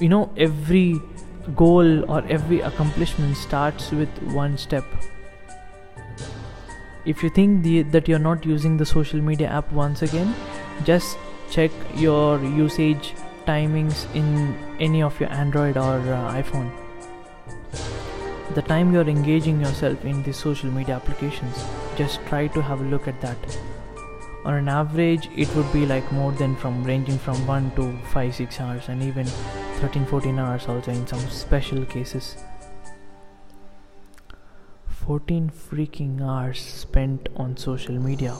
you 0.00 0.08
know 0.08 0.30
every 0.36 1.00
goal 1.54 2.10
or 2.10 2.24
every 2.28 2.60
accomplishment 2.60 3.36
starts 3.36 3.90
with 3.90 4.08
one 4.32 4.56
step 4.58 4.84
if 7.06 7.22
you 7.22 7.30
think 7.30 7.62
the, 7.62 7.82
that 7.82 8.08
you're 8.08 8.18
not 8.18 8.44
using 8.44 8.76
the 8.76 8.84
social 8.84 9.20
media 9.20 9.48
app 9.48 9.70
once 9.72 10.02
again 10.02 10.34
just 10.84 11.16
check 11.50 11.70
your 11.94 12.42
usage 12.44 13.14
timings 13.46 14.12
in 14.14 14.58
any 14.80 15.02
of 15.02 15.18
your 15.20 15.32
android 15.32 15.76
or 15.76 15.98
uh, 16.12 16.34
iphone. 16.42 16.70
The 18.54 18.62
time 18.62 18.92
you're 18.92 19.08
engaging 19.08 19.60
yourself 19.60 20.04
in 20.04 20.22
these 20.22 20.36
social 20.36 20.70
media 20.70 20.96
applications 20.96 21.64
just 21.96 22.24
try 22.26 22.48
to 22.48 22.62
have 22.62 22.80
a 22.80 22.84
look 22.84 23.06
at 23.06 23.20
that. 23.20 23.36
On 24.44 24.54
an 24.54 24.68
average 24.68 25.28
it 25.36 25.54
would 25.54 25.72
be 25.72 25.86
like 25.86 26.10
more 26.12 26.32
than 26.32 26.56
from 26.56 26.82
ranging 26.82 27.18
from 27.18 27.46
1 27.46 27.72
to 27.76 27.96
5 28.12 28.34
6 28.34 28.60
hours 28.60 28.88
and 28.88 29.02
even 29.02 29.26
13 29.80 30.06
14 30.06 30.38
hours 30.38 30.68
also 30.68 30.90
in 30.90 31.06
some 31.06 31.20
special 31.28 31.84
cases 31.84 32.36
14 35.06 35.50
freaking 35.50 36.20
hours 36.20 36.58
spent 36.58 37.28
on 37.36 37.56
social 37.56 37.94
media. 37.94 38.32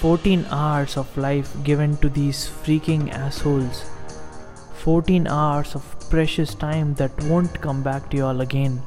14 0.00 0.46
hours 0.48 0.96
of 0.96 1.16
life 1.16 1.52
given 1.64 1.96
to 1.96 2.08
these 2.08 2.48
freaking 2.48 3.10
assholes. 3.12 3.82
14 4.82 5.26
hours 5.26 5.74
of 5.74 5.82
precious 6.10 6.54
time 6.54 6.94
that 6.94 7.10
won't 7.24 7.60
come 7.60 7.82
back 7.82 8.08
to 8.10 8.18
you 8.18 8.24
all 8.24 8.40
again. 8.40 8.80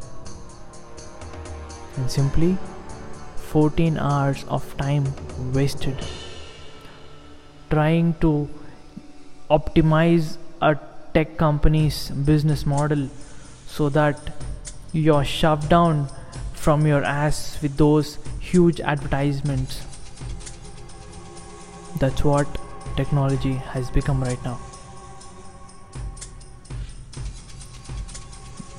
And 1.97 2.09
simply 2.09 2.57
14 3.51 3.97
hours 3.97 4.45
of 4.47 4.77
time 4.77 5.03
wasted 5.53 5.97
trying 7.69 8.13
to 8.21 8.47
optimize 9.49 10.37
a 10.61 10.77
tech 11.13 11.35
company's 11.35 12.09
business 12.31 12.65
model 12.65 13.09
so 13.65 13.89
that 13.89 14.31
you're 14.93 15.25
shoved 15.25 15.67
down 15.67 16.07
from 16.67 16.85
your 16.85 17.01
ass 17.05 17.57
with 17.61 17.77
those 17.77 18.17
huge 18.41 18.81
advertisements. 18.81 19.85
That's 21.99 22.25
what 22.25 22.57
technology 22.97 23.53
has 23.73 23.89
become 23.89 24.21
right 24.21 24.43
now. 24.43 24.59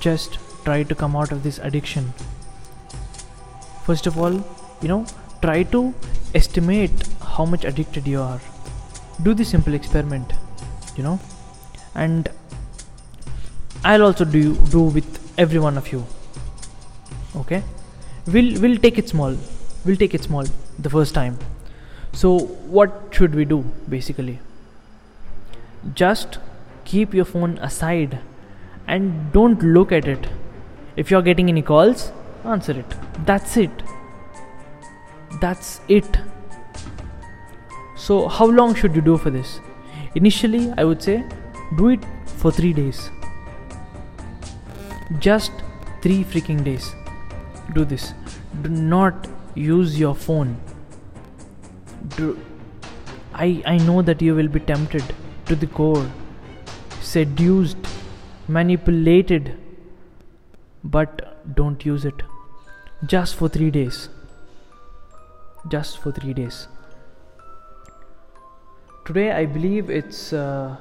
Just 0.00 0.36
try 0.66 0.82
to 0.82 0.94
come 0.94 1.16
out 1.16 1.32
of 1.32 1.42
this 1.42 1.58
addiction 1.70 2.12
first 3.86 4.06
of 4.06 4.18
all 4.18 4.34
you 4.82 4.88
know 4.88 5.06
try 5.40 5.62
to 5.76 5.80
estimate 6.34 7.06
how 7.36 7.46
much 7.52 7.64
addicted 7.64 8.06
you 8.06 8.20
are 8.20 8.40
do 9.22 9.32
the 9.32 9.46
simple 9.52 9.78
experiment 9.78 10.34
you 10.98 11.02
know 11.02 11.18
and 11.94 12.28
i'll 13.84 14.06
also 14.10 14.26
do 14.36 14.44
do 14.76 14.82
with 14.98 15.18
every 15.46 15.66
one 15.68 15.78
of 15.78 15.90
you 15.94 16.04
okay 17.36 17.62
we'll 18.32 18.60
we'll 18.60 18.76
take 18.76 18.98
it 18.98 19.08
small. 19.08 19.36
We'll 19.84 19.96
take 19.96 20.14
it 20.14 20.22
small 20.22 20.46
the 20.78 20.90
first 20.90 21.14
time. 21.14 21.38
So 22.12 22.38
what 22.76 23.08
should 23.10 23.34
we 23.34 23.44
do 23.44 23.64
basically? 23.88 24.38
Just 25.94 26.38
keep 26.84 27.14
your 27.14 27.24
phone 27.24 27.58
aside 27.58 28.18
and 28.86 29.32
don't 29.32 29.62
look 29.62 29.92
at 29.92 30.08
it. 30.08 30.26
If 30.96 31.10
you're 31.10 31.22
getting 31.22 31.48
any 31.48 31.62
calls 31.62 32.10
answer 32.44 32.72
it. 32.80 32.94
That's 33.26 33.56
it. 33.56 33.82
That's 35.40 35.80
it. 35.88 36.18
So 37.96 38.28
how 38.28 38.46
long 38.46 38.74
should 38.74 38.94
you 38.96 39.02
do 39.02 39.16
for 39.16 39.30
this? 39.30 39.60
Initially 40.14 40.72
i 40.78 40.84
would 40.84 41.02
say 41.02 41.16
do 41.76 41.88
it 41.88 42.04
for 42.42 42.50
3 42.50 42.72
days. 42.72 43.10
Just 45.18 45.52
3 46.02 46.24
freaking 46.24 46.64
days 46.64 46.94
do 47.74 47.84
this. 47.84 48.14
Do 48.62 48.68
not 48.68 49.28
use 49.54 49.98
your 49.98 50.14
phone. 50.14 50.60
Do, 52.16 52.38
I, 53.34 53.62
I 53.66 53.76
know 53.78 54.02
that 54.02 54.22
you 54.22 54.34
will 54.34 54.48
be 54.48 54.60
tempted 54.60 55.04
to 55.46 55.56
the 55.56 55.66
core 55.66 56.10
seduced 57.00 57.76
manipulated 58.48 59.56
but 60.84 61.54
don't 61.54 61.84
use 61.84 62.04
it. 62.04 62.22
Just 63.06 63.36
for 63.36 63.48
3 63.48 63.70
days. 63.70 64.08
Just 65.68 65.98
for 65.98 66.12
3 66.12 66.34
days. 66.34 66.68
Today 69.04 69.30
i 69.32 69.46
believe 69.46 69.88
it's 69.88 70.32
uh, 70.32 70.76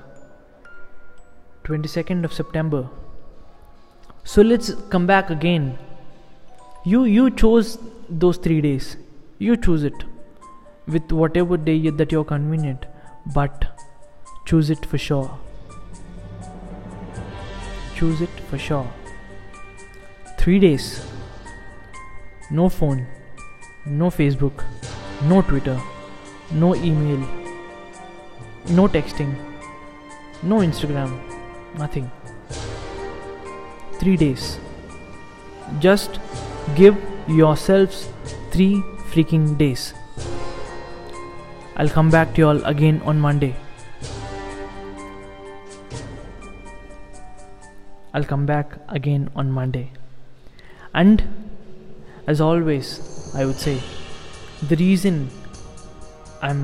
22nd 1.64 2.26
of 2.26 2.34
september. 2.34 2.90
So 4.24 4.42
let's 4.42 4.74
come 4.90 5.08
back 5.08 5.30
again 5.30 5.78
you 6.92 7.04
you 7.06 7.30
chose 7.42 7.78
those 8.24 8.38
3 8.38 8.62
days. 8.62 8.96
You 9.46 9.56
choose 9.66 9.84
it 9.84 10.06
with 10.96 11.12
whatever 11.22 11.58
day 11.58 11.76
that 12.02 12.14
you're 12.16 12.28
convenient 12.32 12.86
but 13.36 13.66
choose 14.46 14.70
it 14.76 14.86
for 14.86 14.98
sure. 14.98 15.28
Choose 17.96 18.22
it 18.22 18.40
for 18.50 18.58
sure. 18.58 18.88
3 20.38 20.60
days. 20.60 20.88
No 22.50 22.70
phone, 22.70 23.06
no 23.86 24.10
Facebook, 24.18 24.64
no 25.32 25.42
Twitter, 25.42 25.78
no 26.64 26.74
email, 26.76 27.26
no 28.70 28.88
texting, 28.88 29.34
no 30.44 30.60
Instagram, 30.68 31.18
nothing. 31.84 32.10
Three 34.00 34.16
days. 34.16 34.60
Just 35.80 36.20
give 36.76 36.98
yourselves 37.28 38.10
three 38.52 38.84
freaking 39.12 39.58
days. 39.58 39.94
I'll 41.76 41.90
come 41.90 42.10
back 42.10 42.34
to 42.36 42.42
you 42.42 42.48
all 42.48 42.64
again 42.66 43.02
on 43.06 43.20
Monday. 43.20 43.56
I'll 48.14 48.24
come 48.24 48.46
back 48.46 48.80
again 48.90 49.30
on 49.36 49.52
Monday. 49.52 49.92
And 50.94 51.24
as 52.32 52.42
always 52.42 52.88
i 53.42 53.46
would 53.46 53.60
say 53.66 53.76
the 54.70 54.76
reason 54.76 55.20
i'm 56.42 56.64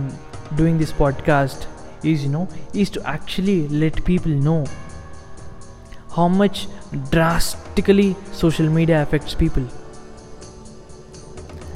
doing 0.62 0.78
this 0.78 0.92
podcast 1.02 1.68
is 2.04 2.24
you 2.26 2.30
know 2.30 2.48
is 2.74 2.90
to 2.90 3.04
actually 3.08 3.68
let 3.84 4.04
people 4.04 4.32
know 4.48 4.66
how 6.16 6.28
much 6.28 6.68
drastically 7.12 8.16
social 8.34 8.70
media 8.70 9.02
affects 9.02 9.34
people 9.34 9.66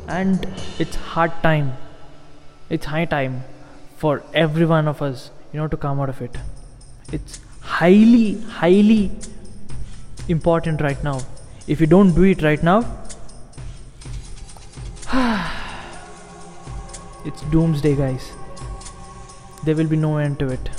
and 0.08 0.48
it's 0.80 0.96
hard 0.96 1.32
time 1.44 1.74
it's 2.70 2.86
high 2.86 3.06
time 3.06 3.44
for 3.98 4.24
every 4.34 4.66
one 4.66 4.88
of 4.88 5.02
us 5.02 5.32
you 5.54 5.60
know 5.60 5.68
to 5.68 5.78
come 5.78 6.00
out 6.00 6.10
of 6.10 6.22
it 6.22 6.38
it's 7.12 7.40
highly 7.62 8.40
highly 8.60 9.12
important 10.28 10.82
right 10.82 11.04
now 11.04 11.20
if 11.68 11.82
you 11.82 11.88
don't 11.88 12.14
do 12.14 12.24
it 12.24 12.42
right 12.42 12.64
now 12.64 12.80
it's 17.26 17.42
doomsday, 17.44 17.96
guys. 17.96 18.34
There 19.64 19.74
will 19.74 19.88
be 19.88 19.96
no 19.96 20.18
end 20.18 20.38
to 20.40 20.50
it. 20.50 20.70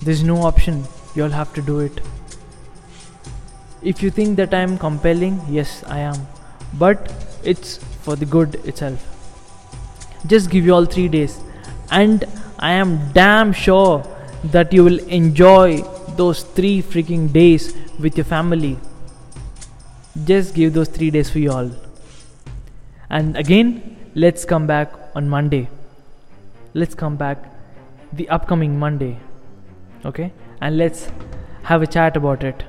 There's 0.00 0.22
no 0.22 0.42
option. 0.42 0.84
You'll 1.16 1.30
have 1.30 1.52
to 1.54 1.62
do 1.62 1.80
it. 1.80 2.00
If 3.82 4.00
you 4.00 4.10
think 4.10 4.36
that 4.36 4.54
I 4.54 4.60
am 4.60 4.78
compelling, 4.78 5.40
yes, 5.48 5.82
I 5.88 5.98
am. 5.98 6.28
But 6.74 7.12
it's 7.44 7.78
for 8.02 8.16
the 8.16 8.26
good 8.26 8.54
itself. 8.66 9.04
Just 10.26 10.50
give 10.50 10.64
you 10.64 10.74
all 10.74 10.84
three 10.84 11.08
days, 11.08 11.40
and 11.90 12.24
I 12.58 12.72
am 12.72 13.12
damn 13.12 13.52
sure 13.52 14.04
that 14.44 14.72
you 14.72 14.84
will 14.84 14.98
enjoy 15.08 15.82
those 16.16 16.42
three 16.42 16.82
freaking 16.82 17.32
days 17.32 17.74
with 17.98 18.16
your 18.16 18.24
family. 18.24 18.78
Just 20.24 20.54
give 20.54 20.74
those 20.74 20.88
three 20.88 21.10
days 21.10 21.30
for 21.30 21.38
you 21.38 21.52
all. 21.52 21.70
And 23.10 23.36
again, 23.36 23.96
let's 24.14 24.44
come 24.44 24.66
back 24.66 24.92
on 25.14 25.28
Monday. 25.28 25.68
Let's 26.74 26.94
come 26.94 27.16
back 27.16 27.38
the 28.12 28.28
upcoming 28.28 28.78
Monday. 28.78 29.18
Okay? 30.04 30.32
And 30.60 30.76
let's 30.76 31.10
have 31.62 31.82
a 31.82 31.86
chat 31.86 32.16
about 32.16 32.42
it. 32.42 32.64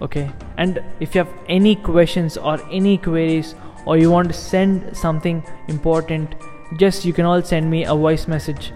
Okay? 0.00 0.30
And 0.56 0.82
if 1.00 1.14
you 1.14 1.24
have 1.24 1.32
any 1.48 1.76
questions 1.76 2.36
or 2.36 2.60
any 2.70 2.98
queries 2.98 3.54
or 3.86 3.96
you 3.96 4.10
want 4.10 4.28
to 4.28 4.34
send 4.34 4.96
something 4.96 5.42
important, 5.68 6.34
just 6.76 7.04
you 7.04 7.12
can 7.12 7.24
all 7.24 7.42
send 7.42 7.70
me 7.70 7.84
a 7.84 7.94
voice 7.94 8.28
message. 8.28 8.72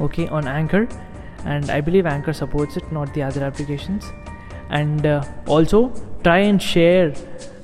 okay 0.00 0.26
on 0.28 0.48
anchor 0.48 0.88
and 1.44 1.70
i 1.70 1.80
believe 1.80 2.06
anchor 2.06 2.32
supports 2.32 2.76
it 2.76 2.92
not 2.92 3.12
the 3.14 3.22
other 3.22 3.44
applications 3.44 4.12
and 4.70 5.06
uh, 5.06 5.24
also 5.46 5.92
try 6.24 6.38
and 6.38 6.62
share 6.62 7.10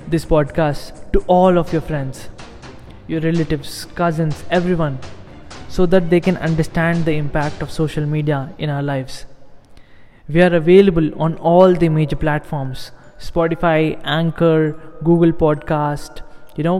this 0.08 0.24
podcast 0.24 1.10
to 1.12 1.20
all 1.26 1.58
of 1.58 1.72
your 1.72 1.82
friends 1.82 2.28
your 3.06 3.20
relatives 3.20 3.86
cousins 3.94 4.44
everyone 4.50 4.98
so 5.68 5.86
that 5.86 6.10
they 6.10 6.20
can 6.20 6.36
understand 6.36 7.04
the 7.04 7.12
impact 7.12 7.62
of 7.62 7.70
social 7.70 8.06
media 8.06 8.52
in 8.58 8.70
our 8.70 8.82
lives 8.82 9.24
we 10.28 10.42
are 10.42 10.54
available 10.54 11.10
on 11.20 11.36
all 11.36 11.74
the 11.74 11.88
major 11.88 12.16
platforms 12.16 12.90
spotify 13.18 13.78
anchor 14.04 14.72
google 15.02 15.32
podcast 15.32 16.22
you 16.56 16.64
know 16.64 16.78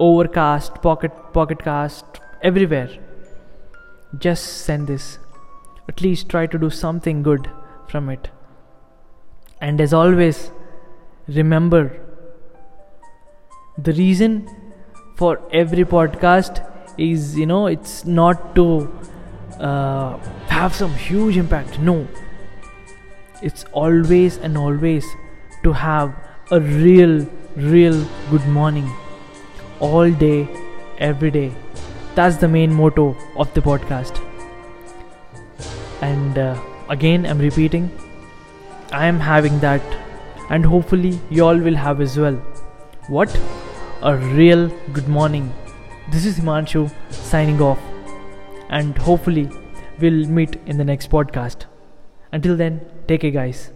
overcast 0.00 0.80
pocket 0.82 1.12
pocket 1.32 1.62
cast 1.62 2.20
everywhere. 2.42 2.90
Just 4.18 4.64
send 4.64 4.86
this. 4.88 5.18
At 5.88 6.00
least 6.00 6.28
try 6.28 6.46
to 6.46 6.58
do 6.58 6.70
something 6.70 7.22
good 7.22 7.50
from 7.88 8.08
it. 8.08 8.30
And 9.60 9.80
as 9.80 9.92
always 9.92 10.50
remember 11.28 11.82
the 13.76 13.92
reason 13.92 14.48
for 15.16 15.40
every 15.52 15.84
podcast 15.84 16.66
is 16.98 17.38
you 17.38 17.46
know 17.46 17.66
it's 17.66 18.04
not 18.04 18.54
to 18.54 18.66
uh, 19.58 20.16
have 20.48 20.74
some 20.74 20.94
huge 20.94 21.36
impact. 21.36 21.78
No 21.78 22.06
it's 23.42 23.64
always 23.72 24.38
and 24.38 24.56
always 24.56 25.04
to 25.64 25.72
have 25.72 26.14
a 26.50 26.60
real 26.60 27.26
real 27.56 28.06
good 28.30 28.46
morning. 28.46 28.90
All 29.80 30.10
day 30.10 30.48
every 30.98 31.30
day. 31.30 31.52
That's 32.14 32.36
the 32.36 32.48
main 32.48 32.72
motto 32.72 33.16
of 33.36 33.52
the 33.54 33.60
podcast. 33.60 34.20
And 36.02 36.38
uh, 36.38 36.60
again 36.94 37.24
i'm 37.32 37.38
repeating 37.38 37.88
i 39.00 39.06
am 39.06 39.18
having 39.20 39.58
that 39.64 39.98
and 40.54 40.64
hopefully 40.64 41.12
you 41.30 41.44
all 41.46 41.56
will 41.56 41.76
have 41.76 42.00
as 42.00 42.18
well. 42.18 42.34
What? 43.06 43.40
A 44.02 44.16
real 44.16 44.66
good 44.92 45.06
morning. 45.06 45.52
This 46.10 46.26
is 46.26 46.40
himanshu 46.40 46.82
signing 47.10 47.62
off. 47.62 47.78
And 48.68 48.98
hopefully 48.98 49.48
we'll 50.00 50.26
meet 50.38 50.56
in 50.66 50.78
the 50.78 50.84
next 50.84 51.10
podcast. 51.10 51.66
Until 52.32 52.56
then 52.56 52.80
take 53.06 53.20
care 53.22 53.30
guys 53.30 53.70